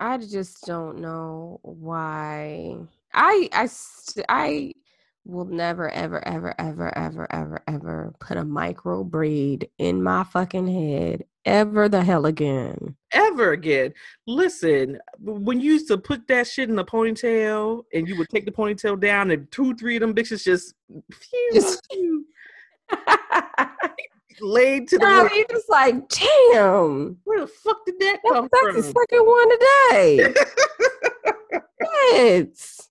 [0.00, 2.76] I just don't know why.
[3.12, 3.68] I I
[4.28, 4.72] I
[5.24, 10.66] will never ever ever ever ever ever ever put a micro braid in my fucking
[10.68, 12.94] head ever the hell again.
[13.12, 13.92] Ever again.
[14.26, 18.44] Listen, when you used to put that shit in the ponytail and you would take
[18.44, 20.74] the ponytail down and two, three of them bitches just,
[21.12, 21.86] phew, Just-
[24.40, 25.30] laid to the No, ground.
[25.34, 27.16] you just like, damn.
[27.24, 28.74] Where the fuck did that come from?
[28.74, 30.34] That's the second one today.
[32.12, 32.88] It's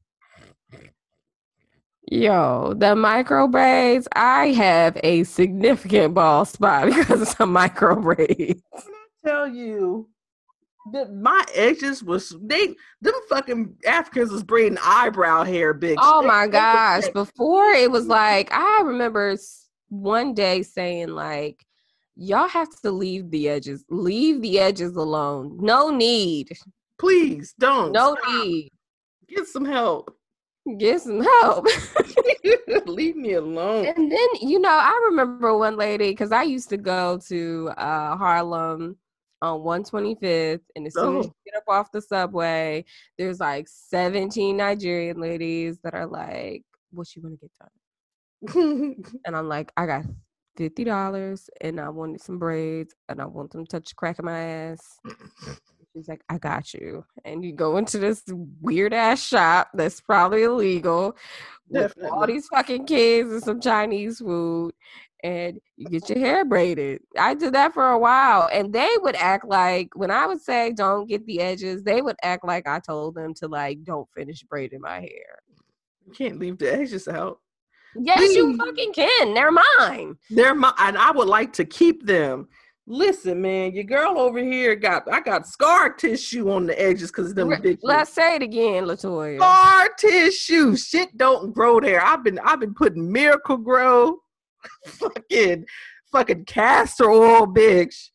[2.10, 8.62] Yo, the micro braids, I have a significant ball spot because of some micro braids.
[8.72, 10.08] Can I tell you
[10.94, 15.98] that my edges was they them fucking Africans was braiding eyebrow hair, bitch.
[16.00, 17.10] Oh my gosh.
[17.10, 19.36] Before it was like, I remember
[19.90, 21.66] one day saying, like,
[22.16, 25.58] y'all have to leave the edges, leave the edges alone.
[25.62, 26.52] No need.
[27.00, 27.92] Please don't.
[27.92, 28.44] No Stop.
[28.46, 28.72] need.
[29.30, 30.14] Get some help.
[30.78, 31.66] Get some help.
[32.88, 33.86] Leave me alone.
[33.86, 38.18] And then, you know, I remember one lady because I used to go to uh,
[38.18, 38.98] Harlem
[39.42, 41.28] on 125th, and as soon as Oh.
[41.28, 42.84] you get up off the subway,
[43.18, 47.70] there's like 17 Nigerian ladies that are like, "What you want to get done?"
[49.26, 50.06] And I'm like, "I got
[50.58, 54.26] fifty dollars, and I wanted some braids, and I want them to touch crack of
[54.26, 55.00] my ass."
[55.96, 57.04] She's like, I got you.
[57.26, 58.24] And you go into this
[58.62, 61.18] weird ass shop that's probably illegal
[61.70, 64.74] with all these fucking kids and some Chinese food,
[65.24, 67.02] and you get your hair braided.
[67.18, 70.72] I did that for a while, and they would act like when I would say
[70.74, 74.44] don't get the edges, they would act like I told them to like don't finish
[74.44, 75.40] braiding my hair.
[76.06, 77.40] You can't leave the edges out.
[77.96, 79.34] Yes, you fucking can.
[79.34, 80.18] They're mine.
[80.30, 82.48] They're mine, and I would like to keep them.
[82.90, 87.34] Listen, man, your girl over here got I got scar tissue on the edges because
[87.34, 87.80] them Re- bitches.
[87.84, 89.38] Let's say it again, Latoya.
[89.38, 90.76] scar tissue.
[90.78, 92.02] Shit don't grow there.
[92.02, 94.20] I've been I've been putting miracle grow,
[94.86, 95.66] fucking
[96.12, 98.10] fucking castor oil, bitch.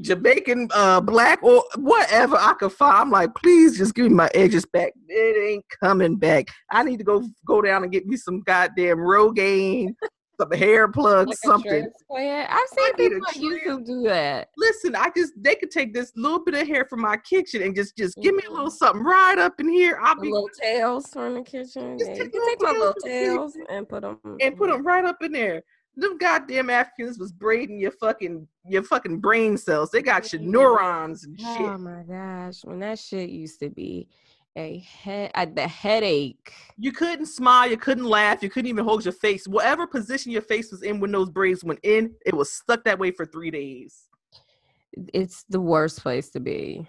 [0.00, 2.96] Jamaican uh black or whatever I could find.
[2.96, 4.92] I'm like, please just give me my edges back.
[5.08, 6.48] It ain't coming back.
[6.70, 9.94] I need to go go down and get me some goddamn Rogaine,
[10.40, 11.86] some hair plugs, Like something.
[12.16, 14.48] I've seen a people on YouTube do that.
[14.56, 17.74] Listen, I just they could take this little bit of hair from my kitchen and
[17.74, 19.98] just just give me a little something right up in here.
[20.02, 21.98] I'll The be little tails from the kitchen.
[21.98, 24.56] Just Yeah, take you take my little tails tails from the and put them and
[24.56, 25.62] put them right up in there.
[25.96, 29.90] Them goddamn Africans was braiding your fucking your fucking brain cells.
[29.90, 31.66] They got your neurons and oh shit.
[31.66, 34.08] Oh my gosh, when that shit used to be
[34.56, 36.52] a head, the headache.
[36.78, 39.46] You couldn't smile, you couldn't laugh, you couldn't even hold your face.
[39.46, 42.98] Whatever position your face was in when those braids went in, it was stuck that
[42.98, 44.08] way for three days.
[45.12, 46.86] It's the worst place to be.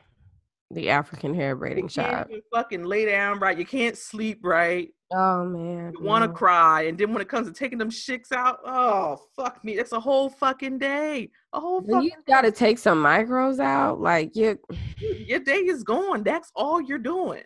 [0.72, 2.42] The African hair braiding You can't shop.
[2.54, 3.58] fucking lay down right.
[3.58, 4.90] You can't sleep right.
[5.12, 8.32] Oh man, You want to cry, and then when it comes to taking them shits
[8.32, 11.30] out, oh fuck me, that's a whole fucking day.
[11.54, 14.58] A whole When you got to take some micros out, like you.
[15.00, 16.24] your day is gone.
[16.24, 17.44] That's all you're doing.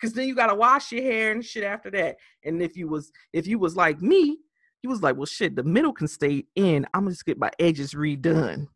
[0.00, 2.16] Cause then you gotta wash your hair and shit after that.
[2.42, 4.38] And if you was if you was like me,
[4.82, 6.86] you was like, well shit, the middle can stay in.
[6.94, 8.66] I'm gonna just get my edges redone.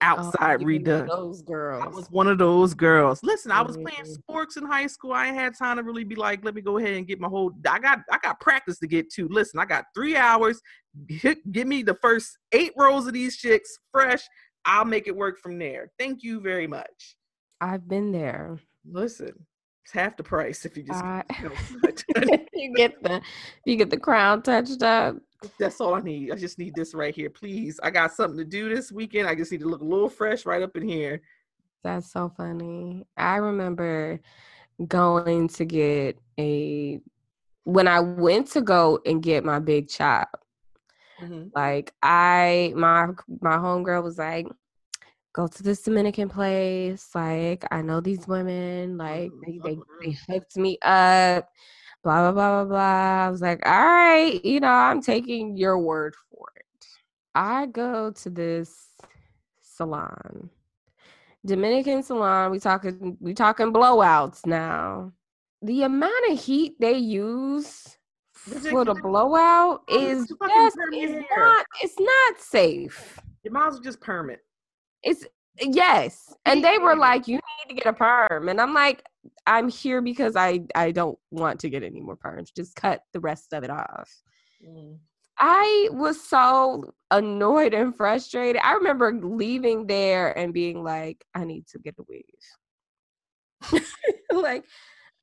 [0.00, 1.06] The outside one redone.
[1.08, 1.82] Those girls.
[1.84, 3.22] I was one of those girls.
[3.22, 4.14] Listen, I was playing Mhm.
[4.14, 5.12] sports in high school.
[5.12, 7.28] I ain't had time to really be like, let me go ahead and get my
[7.28, 7.52] whole.
[7.68, 9.28] I got I got practice to get to.
[9.28, 10.60] Listen, I got three hours.
[11.08, 14.22] Hit, give me the first eight rows of these chicks fresh.
[14.64, 15.90] I'll make it work from there.
[15.98, 17.16] Thank you very much.
[17.60, 18.58] I've been there.
[18.90, 19.32] Listen,
[19.84, 21.02] it's half the price if you just.
[21.04, 23.20] I- you know, you get the
[23.64, 25.16] you get the crown touched up.
[25.58, 26.32] That's all I need.
[26.32, 27.78] I just need this right here, please.
[27.82, 29.28] I got something to do this weekend.
[29.28, 31.22] I just need to look a little fresh right up in here.
[31.82, 33.06] That's so funny.
[33.16, 34.20] I remember
[34.88, 37.00] going to get a
[37.64, 40.28] when I went to go and get my big chop.
[41.20, 41.50] Mhm.
[41.54, 43.08] Like I my
[43.40, 44.46] my homegirl was like,
[45.32, 47.10] go to this Dominican place.
[47.14, 48.96] Like I know these women.
[48.98, 51.48] Like Mhm, they they, they hooked me up.
[52.04, 53.26] Blah blah blah blah blah.
[53.26, 56.86] I was like, all right, you know, I'm taking your word for it.
[57.34, 58.88] I go to this
[59.62, 60.50] salon.
[61.46, 65.12] Dominican salon, we talking we talking blowouts now.
[65.62, 67.96] The amount of heat they use
[68.34, 73.18] for the blowout is Just fucking just perm your it's not it's not safe.
[73.44, 74.40] You might as well just perm it.
[75.02, 75.24] It's
[75.60, 76.34] yes.
[76.44, 78.48] And they were like, you need to get a perm.
[78.48, 79.04] And I'm like,
[79.46, 82.54] I'm here because I I don't want to get any more perms.
[82.54, 84.10] Just cut the rest of it off.
[84.66, 84.98] Mm.
[85.38, 88.60] I was so annoyed and frustrated.
[88.62, 93.82] I remember leaving there and being like, I need to get a weave.
[94.32, 94.64] like,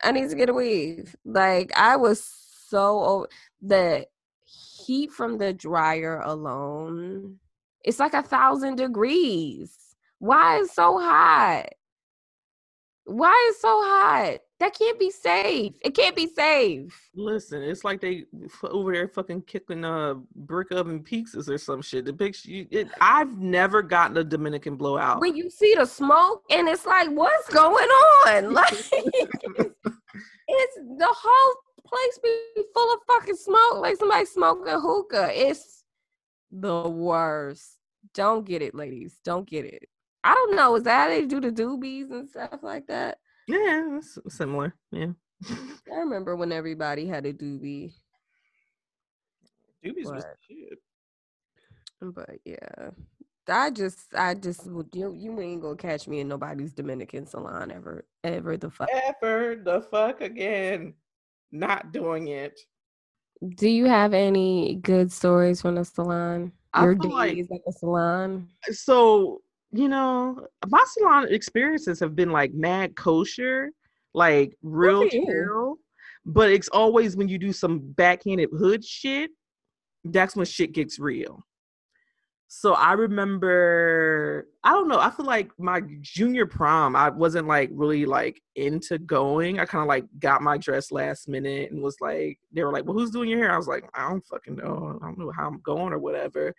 [0.03, 1.15] I need to get a weave.
[1.23, 2.23] Like, I was
[2.67, 3.27] so o-
[3.61, 4.05] the
[4.43, 7.37] heat from the dryer alone.
[7.83, 9.90] It's like a thousand degrees.
[10.21, 11.65] Why is so hot?
[13.05, 14.37] Why is so hot?
[14.59, 15.73] That can't be safe.
[15.81, 17.09] It can't be safe.
[17.15, 21.81] Listen, it's like they f- over there fucking kicking uh brick oven pizzas or some
[21.81, 22.05] shit.
[22.05, 25.21] The picture, you, it, I've never gotten a Dominican blowout.
[25.21, 27.89] when you see the smoke and it's like what's going
[28.27, 28.85] on like it's
[30.85, 35.83] the whole place be full of fucking smoke like somebody smoking hookah it's
[36.51, 37.79] the worst
[38.13, 39.89] don't get it ladies don't get it
[40.23, 43.17] i don't know is that how they do the doobies and stuff like that
[43.47, 44.75] Yeah, it's similar.
[44.91, 45.11] Yeah,
[45.91, 47.93] i remember when everybody had a doobie
[49.83, 50.35] Doobies was What?
[50.47, 50.79] shit.
[52.01, 52.89] but yeah
[53.49, 58.05] I just, I just, you, you ain't gonna catch me in nobody's Dominican salon ever,
[58.23, 58.87] ever the fuck.
[58.93, 60.93] Ever the fuck again?
[61.51, 62.57] Not doing it.
[63.55, 66.53] Do you have any good stories from the salon?
[66.73, 68.47] I Your feel like- days at the salon?
[68.71, 69.41] So
[69.71, 73.71] you know, my salon experiences have been like mad kosher,
[74.13, 75.77] like real chill.
[76.25, 79.31] But it's always when you do some backhanded hood shit,
[80.03, 81.43] that's when shit gets real.
[82.53, 87.69] So I remember, I don't know, I feel like my junior prom, I wasn't like
[87.71, 89.57] really like into going.
[89.57, 92.83] I kind of like got my dress last minute and was like, they were like,
[92.83, 93.53] well, who's doing your hair?
[93.53, 94.99] I was like, I don't fucking know.
[95.01, 96.53] I don't know how I'm going or whatever.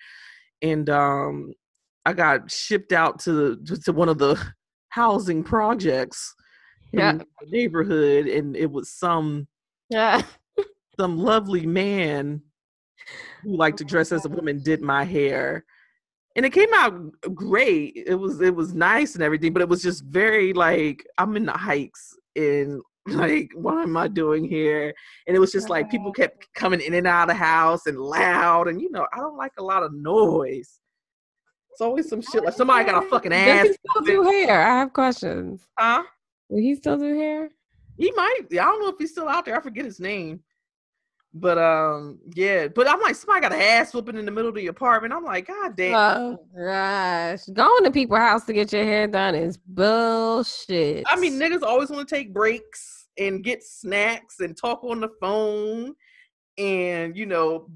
[0.62, 1.52] And um,
[2.04, 4.40] I got shipped out to to, to one of the
[4.88, 6.34] housing projects
[6.92, 7.10] Yeah.
[7.12, 9.46] in the neighborhood, and it was some
[9.88, 10.22] Yeah.
[11.00, 12.42] some lovely man
[13.42, 15.64] who liked to dress as a woman did my hair.
[16.36, 16.94] And it came out
[17.34, 17.94] great.
[18.06, 21.44] It was it was nice and everything but it was just very like i'm in
[21.46, 24.94] the hikes and like what am i doing here?
[25.26, 27.98] And it was just like people kept coming in and out of the house and
[27.98, 30.78] loud and you know i don't like a lot of noise
[31.72, 33.66] it's always some shit like somebody got a fucking ass.
[33.66, 34.60] Does he still do hair?
[34.60, 35.66] I have questions.
[35.78, 36.02] huh
[36.48, 37.50] Will he still do hair?
[37.96, 38.40] He might.
[38.52, 39.56] I don't know if he's still out there.
[39.56, 40.40] I forget his name.
[41.34, 42.68] But um, yeah.
[42.68, 45.14] But I'm like, somebody got an ass whooping in the middle of the apartment.
[45.14, 45.94] I'm like, God damn.
[45.94, 51.04] Oh gosh, going to people's house to get your hair done is bullshit.
[51.08, 55.08] I mean, niggas always want to take breaks and get snacks and talk on the
[55.20, 55.94] phone,
[56.58, 57.70] and you know,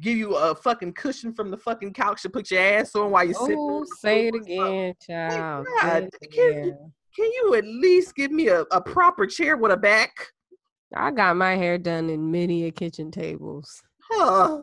[0.00, 3.24] give you a fucking cushion from the fucking couch to put your ass on while
[3.24, 3.56] you're sitting.
[3.58, 5.66] oh, say it again, child.
[5.80, 6.78] God, can- hair.
[7.16, 10.12] Can you at least give me a, a proper chair with a back?
[10.94, 13.82] I got my hair done in many a kitchen tables.
[14.10, 14.62] Huh.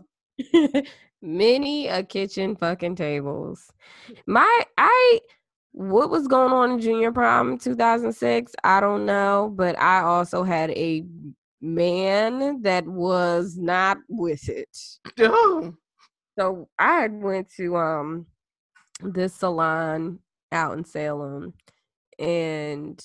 [1.21, 3.69] many a kitchen fucking tables.
[4.27, 5.19] My I
[5.71, 8.53] what was going on in junior prom in 2006?
[8.63, 11.05] I don't know, but I also had a
[11.61, 14.77] man that was not with it.
[16.37, 18.27] So I went to um
[19.01, 20.19] this salon
[20.51, 21.53] out in Salem
[22.19, 23.03] and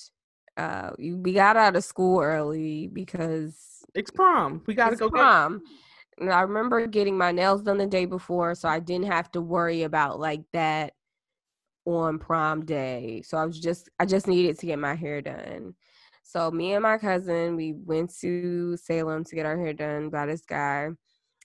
[0.57, 4.61] uh we got out of school early because It's prom.
[4.67, 5.61] We gotta go get prom.
[6.19, 9.41] And I remember getting my nails done the day before, so I didn't have to
[9.41, 10.93] worry about like that
[11.85, 13.23] on prom day.
[13.25, 15.73] So I was just I just needed to get my hair done.
[16.23, 20.25] So me and my cousin, we went to Salem to get our hair done by
[20.25, 20.89] this guy.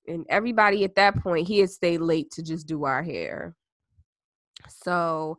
[0.06, 3.54] And everybody at that point, he had stayed late to just do our hair.
[4.68, 5.36] So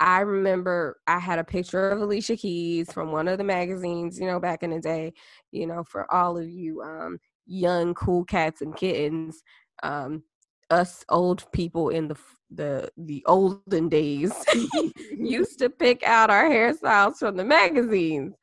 [0.00, 4.26] I remember I had a picture of Alicia Keys from one of the magazines, you
[4.26, 5.12] know, back in the day,
[5.52, 9.42] you know, for all of you um young cool cats and kittens,
[9.82, 10.22] um
[10.70, 12.16] us old people in the
[12.50, 14.32] the the olden days
[15.18, 18.34] used to pick out our hairstyles from the magazines.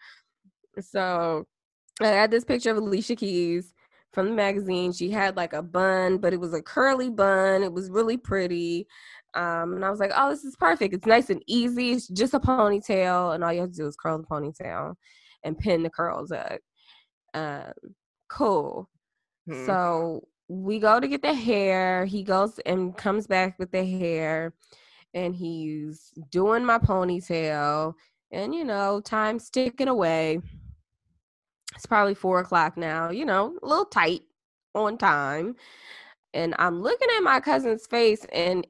[0.82, 1.46] So
[2.02, 3.74] I had this picture of Alicia Keys
[4.14, 4.94] from the magazine.
[4.94, 7.64] She had like a bun, but it was a curly bun.
[7.64, 8.88] It was really pretty.
[9.34, 10.94] Um, and I was like, oh, this is perfect.
[10.94, 11.92] It's nice and easy.
[11.92, 14.96] It's just a ponytail, and all you have to do is curl the ponytail
[15.44, 16.60] and pin the curls up.
[17.34, 17.74] Um,
[18.30, 18.90] cool.
[19.50, 19.66] Hmm.
[19.66, 22.06] So we go to get the hair.
[22.06, 24.54] He goes and comes back with the hair.
[25.16, 27.94] and he's doing my ponytail,
[28.32, 30.40] and you know, time's ticking away.
[31.76, 34.22] It's probably four o'clock now, you know, a little tight
[34.74, 35.56] on time.
[36.34, 38.66] And I'm looking at my cousin's face, and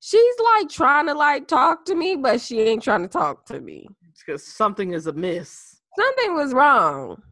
[0.00, 3.60] she's like trying to like talk to me, but she ain't trying to talk to
[3.60, 3.86] me.
[4.18, 5.80] Because something is amiss.
[5.96, 7.22] Something was wrong.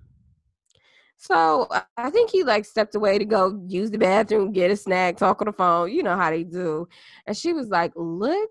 [1.16, 5.16] So I think he like stepped away to go use the bathroom, get a snack,
[5.16, 5.90] talk on the phone.
[5.90, 6.88] You know how they do.
[7.26, 8.50] And she was like, "Look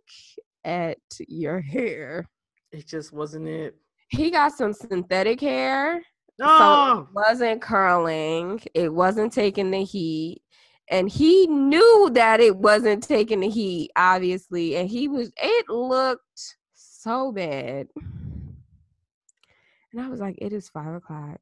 [0.65, 0.97] at
[1.27, 2.29] your hair."
[2.71, 3.75] It just wasn't it.
[4.09, 6.01] He got some synthetic hair.
[6.39, 6.47] So No.
[6.47, 7.07] it oh.
[7.13, 8.61] wasn't curling.
[8.73, 10.41] It wasn't taking the heat.
[10.89, 14.77] And he knew that it wasn't taking the heat, obviously.
[14.77, 17.87] And he was, it looked so bad.
[17.97, 18.55] And
[20.01, 21.41] I was like, it is five o'clock.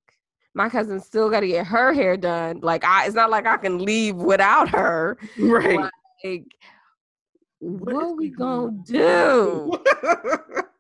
[0.56, 2.62] My cousin still got to get her hair done.
[2.62, 5.18] Like, I, it's not like I can leave without her.
[5.38, 5.92] right.
[6.24, 6.46] Like,
[7.60, 9.72] What what, is we gonna gonna do?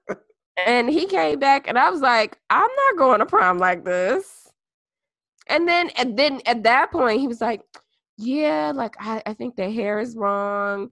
[0.57, 4.47] And he came back and I was like, I'm not going to prom like this.
[5.47, 7.61] And then and then at that point he was like,
[8.17, 10.89] Yeah, like I, I think the hair is wrong.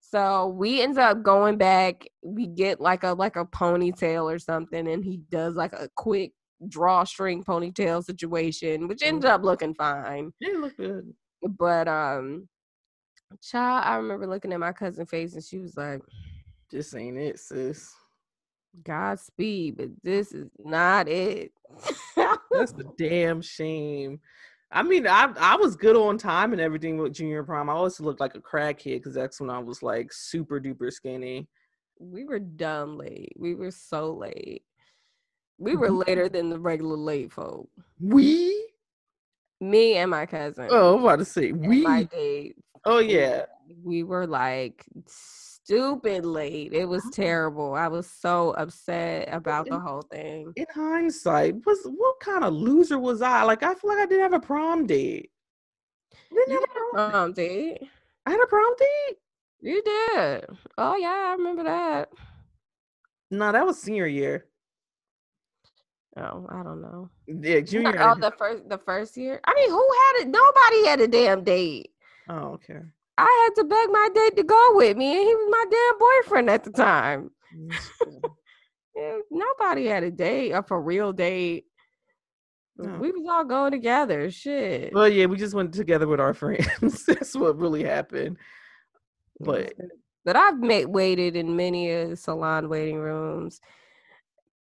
[0.00, 2.06] So we end up going back.
[2.22, 6.32] We get like a like a ponytail or something, and he does like a quick
[6.68, 10.32] drawstring ponytail situation, which ended up looking fine.
[10.40, 11.12] it looked good.
[11.42, 12.48] But um
[13.42, 16.02] child, I remember looking at my cousin's face and she was like,
[16.70, 17.92] This ain't it, sis.
[18.84, 21.52] Godspeed, but this is not it.
[22.16, 24.20] That's a damn shame.
[24.70, 27.70] I mean, I I was good on time and everything with junior prom.
[27.70, 31.48] I always looked like a crackhead because that's when I was like super duper skinny.
[31.98, 33.32] we were dumb late.
[33.36, 34.62] We were so late.
[35.58, 37.68] We were later than the regular late folk.
[38.00, 38.68] We?
[39.60, 40.68] Me and my cousin.
[40.70, 41.80] Oh, I'm about to say we.
[41.80, 42.56] my date.
[42.84, 43.46] Oh yeah.
[43.82, 44.84] We were like
[45.66, 46.72] stupid late.
[46.72, 47.74] It was terrible.
[47.74, 50.52] I was so upset about the whole thing.
[50.54, 53.42] In hindsight, was what kind of loser was I?
[53.42, 55.30] Like I feel like I didn't have a prom date.
[56.32, 57.14] Didn't You have a prom.
[57.14, 57.78] Um, date.
[58.26, 59.16] I had a prom date.
[59.60, 60.46] You did.
[60.78, 62.10] Oh yeah, I remember that.
[63.32, 64.46] No, that was senior year.
[66.16, 67.10] Oh, I don't know.
[67.26, 68.00] Yeah, junior.
[68.00, 69.40] Oh, the first the first year.
[69.44, 70.28] I mean, who had it?
[70.28, 71.90] Nobody had a damn date.
[72.28, 72.80] Oh, okay.
[73.18, 75.98] I had to beg my date to go with me, and he was my damn
[75.98, 77.30] boyfriend at the time.
[78.96, 81.66] Yeah, nobody had a date, a for real date.
[82.78, 82.98] No.
[82.98, 84.30] We was all going together.
[84.30, 84.92] Shit.
[84.94, 87.04] Well, yeah, we just went together with our friends.
[87.06, 88.38] That's what really happened.
[89.38, 89.74] But
[90.24, 93.60] but I've made waited in many a salon waiting rooms.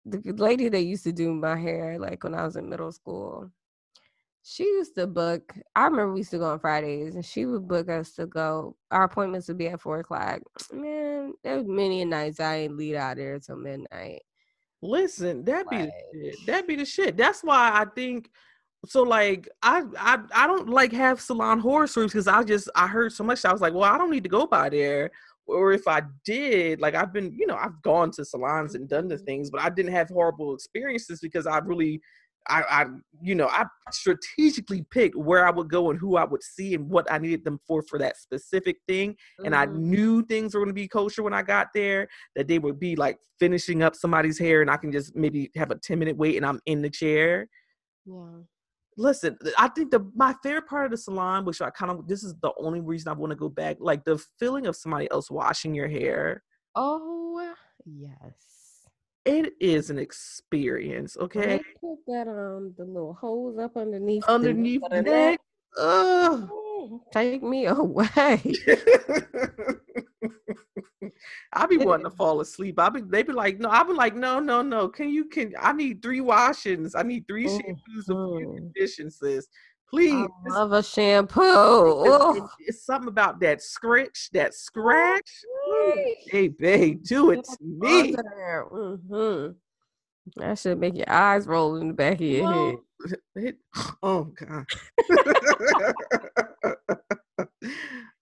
[0.05, 3.49] The lady that used to do my hair, like when I was in middle school,
[4.51, 5.53] she used to book.
[5.75, 8.75] I remember we used to go on Fridays, and she would book us to go.
[8.89, 10.39] Our appointments would be at four o'clock.
[10.73, 14.21] Man, there was many nights I ain't lead out there till midnight.
[14.81, 16.35] listen, that be Like- shit.
[16.47, 17.17] That be the shit.
[17.17, 18.29] That's why I think
[18.85, 19.03] so.
[19.03, 23.11] Like, I I I don't like have salon horror stories because I just I heard
[23.11, 23.43] so much.
[23.45, 25.11] I was like, well, I don't need to go by there.
[25.47, 29.07] Or if I did, like I've been, you know, I've gone to salons and done
[29.09, 29.25] the Mhm.
[29.25, 32.01] things, but I didn't have horrible experiences because I really
[32.49, 32.85] I, I,
[33.21, 36.89] you know, I strategically picked where I would go and who I would see and
[36.89, 39.15] what I needed them for for that specific thing.
[39.45, 39.75] And I Mhm.
[39.75, 42.07] knew things were going to be kosher when I got there.
[42.35, 45.71] That they would be like finishing up somebody's hair, and I can just maybe have
[45.71, 47.47] a ten minute wait, and I'm in the chair.
[48.05, 48.39] Yeah.
[48.97, 52.23] Listen, I think the my favorite part of the salon, which I kind of this
[52.23, 55.31] is the only reason I want to go back, like the feeling of somebody else
[55.31, 56.43] washing your hair.
[56.75, 57.53] Oh
[57.85, 58.33] yes.
[59.25, 61.57] It is an experience, okay?
[61.57, 65.39] they put that um the little hose up underneath Underneath the neck.
[65.77, 66.49] Mm,
[67.11, 68.41] Take me away.
[71.53, 72.79] I be wanting to fall asleep.
[72.79, 74.87] I be they be like, no, I be like, no, no, no.
[74.89, 76.95] Can you can I need three washings.
[76.95, 78.55] I need three shampoos of few Mhm.
[78.55, 79.47] conditions, sis.
[79.89, 80.13] Please.
[80.13, 81.41] I love a shampoo.
[81.41, 82.49] because it- Ugh.
[82.59, 85.29] it's something about that scratch, that scratch.
[85.69, 88.13] Ooh, Hey, babe, do it to me.
[88.15, 89.53] Mm-hmm.
[90.37, 92.75] That should make your eyes roll in the back of your head.
[93.35, 93.57] It-
[94.03, 94.65] oh God.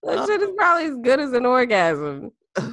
[0.04, 2.30] That shit is probably as good as an orgasm.
[2.56, 2.70] you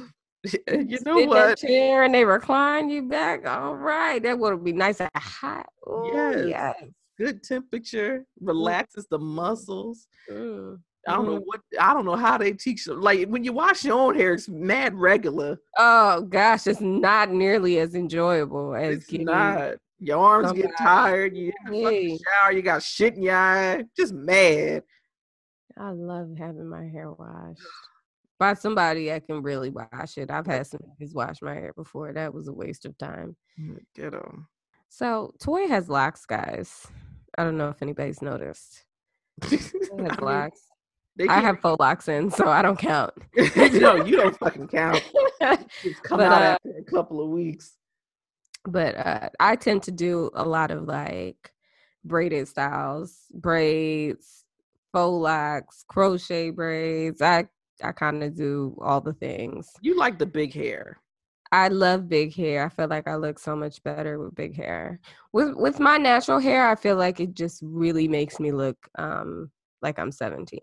[0.64, 1.58] know Sit in that what?
[1.58, 3.46] chair and they recline you back.
[3.46, 5.66] All right, that would be nice and hot.
[5.88, 6.44] Ooh, Yes.
[6.48, 6.84] yes.
[7.18, 10.06] Good temperature, relaxes the muscles.
[10.30, 10.78] Mm.
[11.08, 13.00] I don't know what I don't know how they teach them.
[13.00, 15.56] Like when you wash your own hair, it's mad regular.
[15.78, 19.26] Oh gosh, it's not nearly as enjoyable as It's getting.
[19.26, 19.74] not.
[19.98, 21.36] Your arms get somebody- tired.
[21.36, 22.18] You Hey.
[22.18, 22.52] shower.
[22.52, 23.84] You got shit in your eye.
[23.96, 24.82] Just mad.
[25.78, 27.60] I love having my hair washed.
[28.38, 30.30] by somebody that can really wash it.
[30.30, 32.12] I've had some niggas wash my hair before.
[32.12, 33.34] That was a waste of time.
[33.56, 34.46] Get Get 'em.
[34.96, 36.86] So Toy has locks, guys.
[37.36, 38.82] I don't know if anybody's noticed.
[39.42, 40.62] I has mean, locks.
[41.28, 43.12] I have faux locks in, so I don't count.
[43.56, 45.02] no, you don't fucking count.
[45.84, 47.74] It's come But, out uh, after a couple of weeks.
[48.64, 51.52] but uh, I tend to do a lot of like
[52.02, 54.46] braided styles, braids,
[54.94, 57.20] faux locks, crochet braids.
[57.20, 57.48] I
[57.84, 59.68] I kind of do all the things.
[59.82, 61.02] You like the big hair.
[61.52, 62.64] I love big hair.
[62.66, 65.00] I feel like I look so much better with big hair.
[65.32, 69.50] With with my natural hair, I feel like it just really makes me look um
[69.82, 70.60] like I'm 17.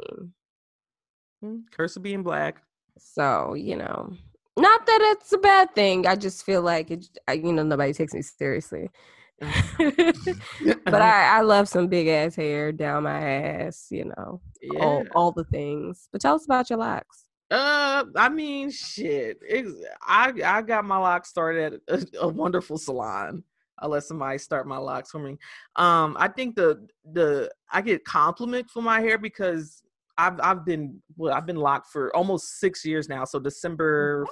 [1.43, 2.61] Mm, Curse of being black.
[2.97, 4.13] So, you know,
[4.57, 6.05] not that it's a bad thing.
[6.07, 8.89] I just feel like it I, you know nobody takes me seriously.
[9.39, 14.41] but I I love some big ass hair down my ass, you know.
[14.61, 14.79] yeah.
[14.81, 16.07] All all the things.
[16.11, 17.22] But tell us about your locks.
[17.53, 19.37] Uh, I mean, shit.
[19.47, 19.69] It's,
[20.01, 23.43] I I got my locks started at a, a wonderful salon.
[23.77, 25.37] I let somebody start my locks for me.
[25.75, 29.83] Um, I think the the I get compliment for my hair because
[30.17, 33.23] I've I've been well I've been locked for almost six years now.
[33.23, 34.25] So December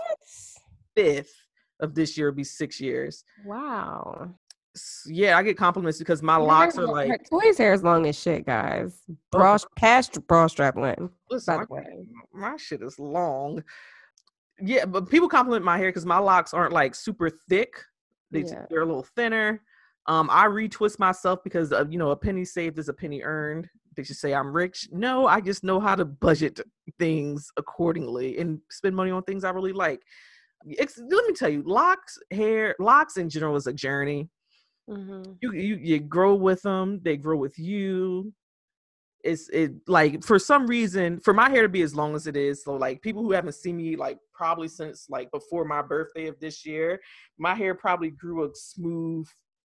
[0.95, 1.34] fifth
[1.80, 3.24] of this year will be six years.
[3.45, 4.34] Wow.
[5.05, 8.17] Yeah, I get compliments because my locks are like her Toya's hair is long as
[8.17, 9.01] shit, guys.
[9.32, 11.13] Bra past bra strap length.
[11.30, 12.07] Listen, by the way.
[12.34, 13.63] my shit is long.
[14.61, 17.74] Yeah, but people compliment my hair because my locks aren't like super thick.
[18.32, 18.65] They, Yeah.
[18.69, 19.61] They're a little thinner.
[20.07, 23.69] Um, I retwist myself because of, you know a penny saved is a penny earned.
[23.97, 24.88] They should say I'm rich.
[24.91, 26.61] No, I just know how to budget
[26.97, 30.01] things accordingly and spend money on things I really like.
[30.65, 34.30] It's, let me tell you, locks, hair, locks in general is a journey
[34.91, 35.31] Mm-hmm.
[35.41, 38.33] you you you grow with them they grow with you
[39.23, 42.35] it's it like for some reason for my hair to be as long as it
[42.35, 46.27] is so like people who haven't seen me like probably since like before my birthday
[46.27, 46.99] of this year
[47.37, 49.25] my hair probably grew a smooth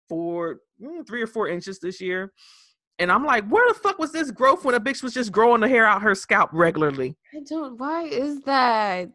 [0.09, 2.33] four mm, three or four inches this year
[2.99, 5.61] and i'm like where the fuck was this growth when a bitch was just growing
[5.61, 7.79] the hair out her scalp regularly I don't.
[7.79, 9.11] Why is that?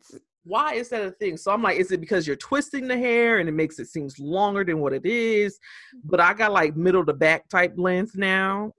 [0.46, 1.38] Why is that a thing?
[1.38, 4.20] So I'm like, is it because you're twisting the hair and it makes it seems
[4.20, 5.60] longer than what it is?
[6.04, 8.72] But I got like middle to back type length now,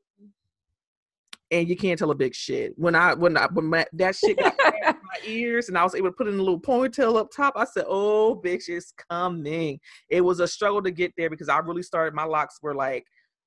[1.50, 2.72] and you can't tell a big shit.
[2.76, 4.54] When I when I when my, that shit got
[4.84, 4.94] my
[5.26, 7.84] ears and I was able to put in a little ponytail up top, I said,
[7.88, 12.14] "Oh, bitch, it's coming." It was a struggle to get there because I really started.
[12.14, 13.06] My locks were like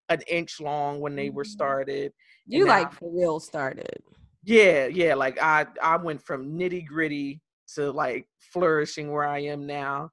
[0.10, 1.48] an inch long when they were Mhm.
[1.48, 2.14] started.
[2.46, 4.02] You now- like for real started.
[4.44, 5.14] Yeah, yeah.
[5.16, 7.42] Like I I went from nitty gritty
[7.76, 10.10] to like flourishing where I am now.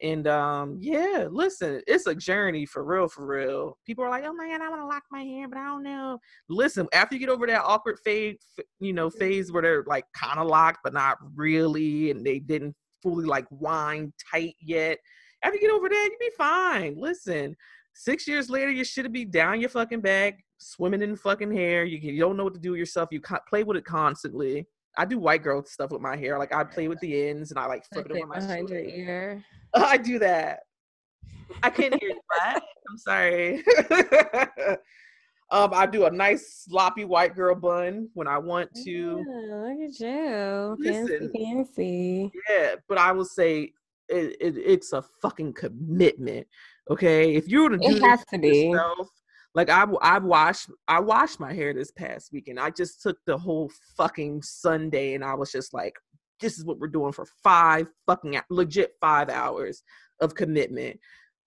[0.00, 3.76] And um yeah, listen, it's a journey for real, for real.
[3.84, 5.82] People are like, oh my god, I want to lock my hair, but I don't
[5.82, 6.18] know.
[6.48, 8.38] Listen, after you get over that awkward phase,
[8.78, 12.76] you know, phase where they're like kind of locked, but not really, and they didn't
[13.02, 14.98] fully like wind tight yet.
[15.42, 16.96] After you get over that, you'll be fine.
[16.96, 17.56] Listen,
[17.92, 21.84] six years later, you should be down your fucking back, swimming in fucking hair.
[21.84, 23.08] You, you don't know what to do with yourself.
[23.10, 24.66] You play with it constantly.
[24.98, 26.38] I do white girl stuff with my hair.
[26.38, 28.68] Like I play with the ends and I like flip it Like over my behind
[28.68, 28.94] your shoulder.
[28.96, 29.44] ear.
[29.74, 30.60] I do that.
[31.62, 32.20] I can't hear you.
[32.90, 33.62] I'm sorry.
[35.50, 39.24] um, I do a nice sloppy white girl bun when I want to.
[39.26, 40.76] Yeah, look at you.
[40.78, 41.08] Listen.
[41.08, 42.32] Fancy, fancy.
[42.50, 43.72] Yeah, but I will say
[44.08, 46.46] it, it, it's a fucking commitment.
[46.90, 48.66] Okay, if you were to do It has to be.
[48.70, 49.08] yourself,
[49.54, 52.60] like I I washed I washed my hair this past weekend.
[52.60, 55.94] I just took the whole fucking Sunday and I was just like,
[56.40, 59.82] this is what we're doing for five fucking legit five hours
[60.20, 60.98] of commitment.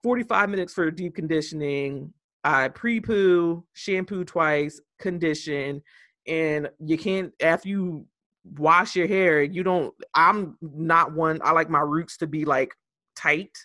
[0.04, 2.14] Forty five minutes for deep conditioning.
[2.44, 5.82] I pre poo, shampoo twice, condition,
[6.28, 8.08] and you can't after you
[8.44, 9.44] wash your hair.
[9.44, 9.94] You don't.
[10.16, 11.40] I'm not one.
[11.44, 12.74] I like my roots to be like
[13.16, 13.56] tight.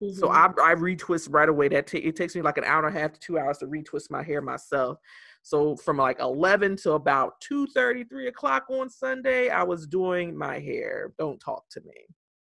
[0.00, 0.32] So Mhm.
[0.62, 1.68] I I retwist right away.
[1.68, 3.66] That ta- it takes me like an hour and a half to two hours to
[3.66, 4.98] retwist my hair myself.
[5.42, 10.60] So from like eleven to about 2:30, 3 o'clock on Sunday, I was doing my
[10.60, 11.12] hair.
[11.18, 12.06] Don't talk to me.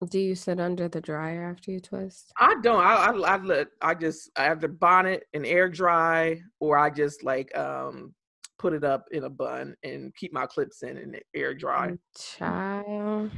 [0.10, 2.32] Do you sit under the dryer after you twist?
[2.40, 2.84] I don't.
[2.84, 6.90] I I, I let I just I have the bonnet and air dry, or I
[6.92, 8.14] just like um
[8.60, 11.98] put it up in a bun and keep my clips in and air dry.
[12.16, 13.32] Child.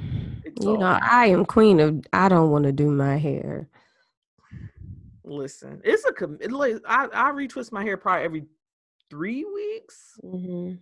[0.44, 3.70] It's You all- know, I am queen of I don't want to do my hair.
[5.26, 8.46] Listen, it's a com- like, I I retwist my hair probably every
[9.10, 10.80] three weeks Mhm.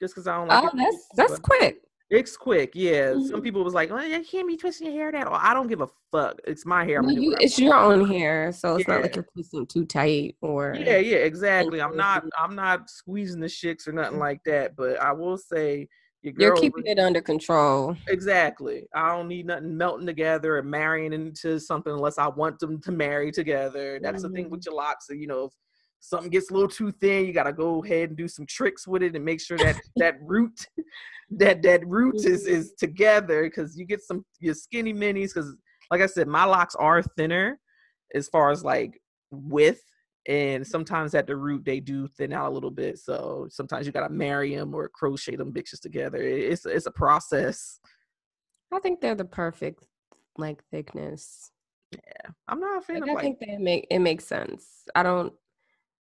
[0.00, 0.64] just because I don't like.
[0.64, 1.82] Oh, it that's twisted, that's quick.
[2.10, 3.12] It's quick, yeah.
[3.12, 3.42] Some Mhm.
[3.42, 5.80] people was like, "Oh, you can't be twisting your hair that." Or I don't give
[5.80, 6.38] a fuck.
[6.44, 7.02] It's my hair.
[7.02, 10.74] Well, you, it's your own hair, so it's not like you're twisting too tight or
[10.78, 11.80] Yeah, yeah, exactly.
[11.80, 12.30] I'm not Mhm.
[12.38, 14.20] I'm not squeezing the shits or nothing Mhm.
[14.20, 15.88] like that, but I will say
[16.22, 17.96] You're keeping re- it under control.
[18.08, 18.86] Exactly.
[18.94, 22.92] I don't need nothing melting together or marrying into something unless I want them to
[22.92, 23.98] marry together.
[24.00, 24.70] That's the thing with mm-hmm.
[24.70, 25.06] your locks.
[25.10, 25.52] You know, if
[25.98, 29.02] something gets a little too thin, you gotta go ahead and do some tricks with
[29.02, 30.66] it and make sure that that root
[31.30, 32.54] that that root is mm-hmm.
[32.54, 35.56] is together because you get some your skinny minis because
[35.90, 37.58] like I said, my locks are thinner
[38.14, 39.00] as far as like
[39.30, 39.82] width.
[40.28, 43.92] And sometimes at the root they do thin out a little bit, so sometimes you
[43.92, 46.22] gotta marry them or crochet them bitches together.
[46.22, 47.80] It's it's a process.
[48.72, 49.84] I think they're the perfect
[50.38, 51.50] like thickness.
[51.92, 54.88] Yeah, I'm not a fan Like, of I like think they make it makes sense.
[54.94, 55.32] I don't.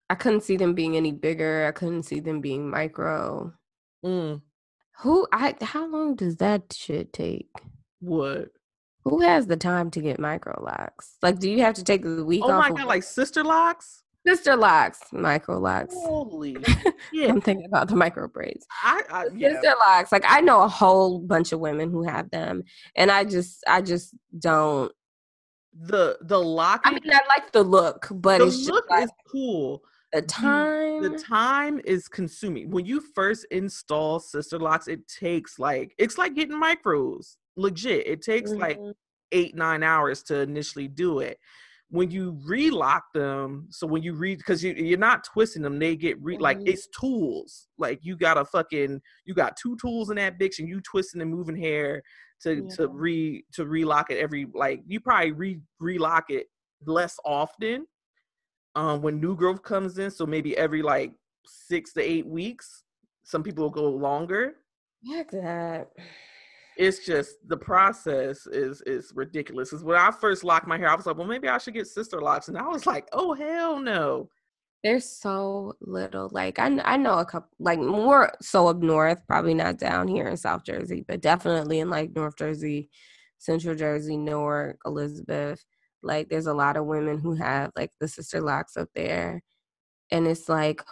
[0.10, 1.66] I couldn't see them being any bigger.
[1.68, 3.54] I couldn't see them being micro.
[4.04, 4.42] mm,
[5.00, 5.56] Who I?
[5.62, 7.52] How long does that shit take?
[8.00, 8.50] what?
[9.04, 11.18] Who has the time to get micro locks?
[11.22, 12.88] Like, do you have to take the week Oh my god, work?
[12.88, 14.04] like sister locks?
[14.26, 15.94] Sister locks, micro locks.
[15.96, 16.58] Holy
[17.14, 17.30] shit!
[17.30, 18.66] I'm thinking about the micro braids.
[18.84, 19.54] I, I yeah.
[19.54, 20.12] Sister locks.
[20.12, 22.64] Like I know a whole bunch of women who have them,
[22.96, 24.92] and I just, I just don't.
[25.78, 26.82] The the lock.
[26.86, 29.82] I mean, I like the look, but the it's just look like is cool.
[30.14, 31.02] the time.
[31.04, 32.72] The time is consuming.
[32.72, 37.36] When you first install sister locks, it takes like it's like getting micros.
[37.58, 38.94] Legit, it takes like Mhm.
[39.32, 41.40] eight nine hours to initially do it
[41.90, 45.96] when you relock them so when you read because you, you're not twisting them they
[45.96, 46.68] get re like Mhm.
[46.70, 50.68] it's tools like you got a fucking you got two tools in that bitch and
[50.68, 52.02] you twisting and moving hair
[52.42, 56.48] to to re to relock it every like you probably re relock it
[56.86, 57.86] less often
[58.76, 61.14] um when new growth comes in so maybe every like
[61.46, 62.84] six to eight weeks
[63.24, 64.56] some people will go longer
[65.08, 65.90] Fuck that.
[66.78, 69.70] It's just the process is is ridiculous.
[69.70, 71.88] Because when I first locked my hair, I was like, well, maybe I should get
[71.88, 74.30] sister locks, and I was like, oh hell no.
[74.84, 76.30] There's so little.
[76.32, 80.28] Like I, I know a couple, like more so up north, probably not down here
[80.28, 82.90] in South Jersey, but definitely in like North Jersey,
[83.40, 85.64] Central Jersey, Newark, Elizabeth.
[86.04, 89.42] Like there's a lot of women who have like the sister locks up there,
[90.12, 90.84] and it's like,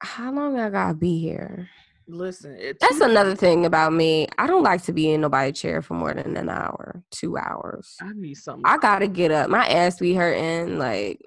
[0.00, 1.68] how long I gotta be here?
[2.12, 4.26] Listen, That's two- another thing about me.
[4.38, 7.96] I don't like to be in nobody's chair for more than an hour, two hours.
[8.00, 8.62] I need something.
[8.66, 9.48] I gotta get up.
[9.50, 10.78] My ass be hurting.
[10.78, 11.20] Like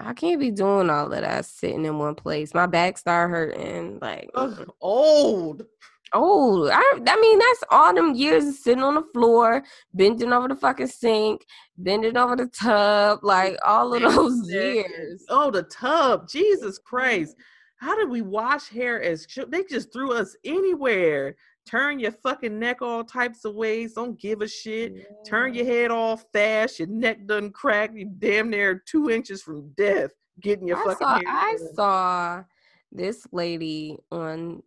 [0.00, 2.54] I can't be doing all of that sitting in one place.
[2.54, 3.98] My back start hurting.
[4.00, 5.64] Like Ugh, old.
[6.12, 9.62] Oh, I I mean that's all them years of sitting on the floor,
[9.94, 11.46] bending over the fucking sink,
[11.76, 15.24] bending over the tub, like all of those years.
[15.28, 16.28] Oh, the tub.
[16.28, 16.96] Jesus mm-hmm.
[16.96, 17.36] Christ.
[17.76, 21.36] How did we wash hair as they just threw us anywhere?
[21.68, 23.92] Turn your fucking neck all types of ways.
[23.92, 25.06] Don't give a shit.
[25.26, 26.78] Turn your head off fast.
[26.78, 27.90] Your neck done crack.
[27.94, 30.10] You damn near two inches from death.
[30.40, 31.24] Getting your I fucking saw hair.
[31.26, 32.44] I saw
[32.90, 34.62] this lady on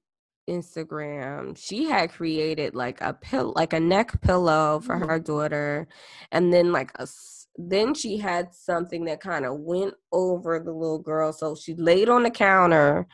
[0.51, 1.57] Instagram.
[1.57, 5.07] She had created like a pill like a neck pillow for Mm.
[5.07, 5.87] her daughter
[6.31, 7.07] and then like a
[7.57, 12.07] then she had something that kind of went over the little girl so she laid
[12.07, 13.05] on the counter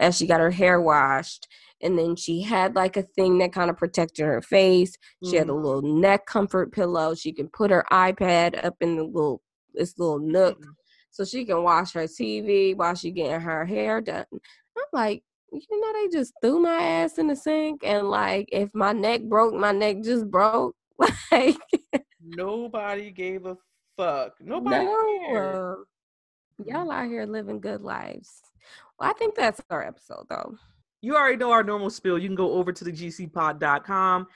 [0.00, 1.46] as she got her hair washed
[1.82, 4.96] and then she had like a thing that kind of protected her face.
[5.24, 5.62] She had a Mhm.
[5.64, 7.14] little neck comfort pillow.
[7.14, 9.42] She could put her iPad up in the little
[9.74, 10.74] this little nook Mm-mm.
[11.10, 14.24] so she can watch her TV while she getting her hair done.
[14.32, 15.22] I'm like,
[15.68, 19.22] you know, they just threw my ass in the sink, and like, if my neck
[19.22, 20.76] broke, my neck just broke.
[21.30, 21.56] Like,
[22.22, 23.56] Nobody gave a
[23.96, 24.34] fuck.
[24.40, 24.86] Nobody
[25.28, 25.76] cared.
[26.64, 28.40] y'all out here living good lives.
[28.98, 30.56] Well, I think that's our episode, though.
[31.02, 32.18] You already know our normal spiel.
[32.18, 34.26] You can go over to the gcpod.com,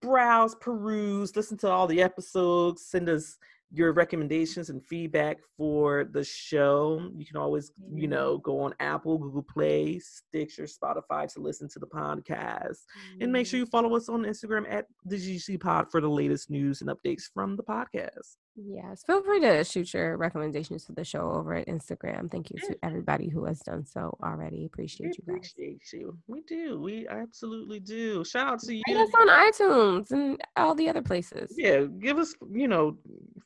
[0.00, 3.38] browse, peruse, listen to all the episodes, send us
[3.70, 7.10] your recommendations and feedback for the show.
[7.14, 8.10] You can always, you mm-hmm.
[8.10, 12.78] know, go on Apple, Google Play, Stitcher, Spotify to listen to the podcast.
[13.20, 13.64] And make sure mm-hmm.
[13.64, 17.24] you follow us on Instagram at the GC Pod for the latest news and updates
[17.32, 18.36] from the podcast.
[18.60, 22.30] Yes, feel free to shoot your recommendations for the show over at Instagram.
[22.30, 24.58] Thank you to everybody who has done so already.
[24.58, 25.52] We Appreciate you guys.
[25.54, 26.18] appreciate you.
[26.26, 26.80] We do.
[26.80, 28.24] We absolutely do.
[28.24, 28.82] Shout out to you.
[28.88, 31.54] Rate us on iTunes and all the other places.
[31.56, 32.96] Yeah, give us, you know,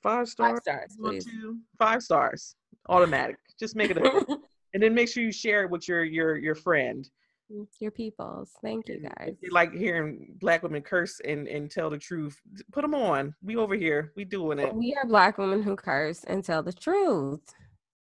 [0.02, 0.52] five stars.
[0.52, 1.24] Five stars, please.
[1.26, 2.56] two, five stars,
[2.88, 3.36] automatic.
[3.58, 4.02] Just make it, a,
[4.74, 7.08] and then make sure you share it with your your your friend.
[7.52, 8.50] Mm, your peoples.
[8.62, 9.34] Thank you If guys.
[9.42, 12.40] you like hearing black women curse and and tell the truth,
[12.72, 13.34] put them on.
[13.42, 14.74] We over here, we doing it.
[14.74, 17.40] We are black women who curse and tell the truth.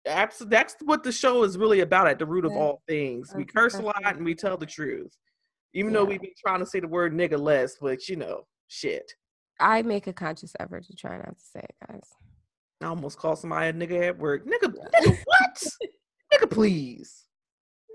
[0.07, 2.07] Absolutely, that's what the show is really about.
[2.07, 5.15] At the root of all things, we curse a lot and we tell the truth.
[5.73, 9.11] Even though we've been trying to say the word nigga less, but you know, shit.
[9.60, 12.10] I make a conscious effort to try not to say it, guys.
[12.82, 14.45] I almost called somebody a nigga at work.
[14.45, 14.99] Nigga, Yeah.
[15.02, 15.64] nigga, what?
[16.34, 17.26] nigga, please.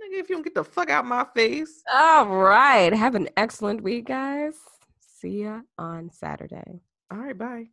[0.07, 1.83] Nigga, if you don't get the fuck out my face.
[1.93, 2.93] All right.
[2.93, 4.55] Have an excellent week, guys.
[5.01, 6.83] See ya on Saturday.
[7.11, 7.67] All right, bye.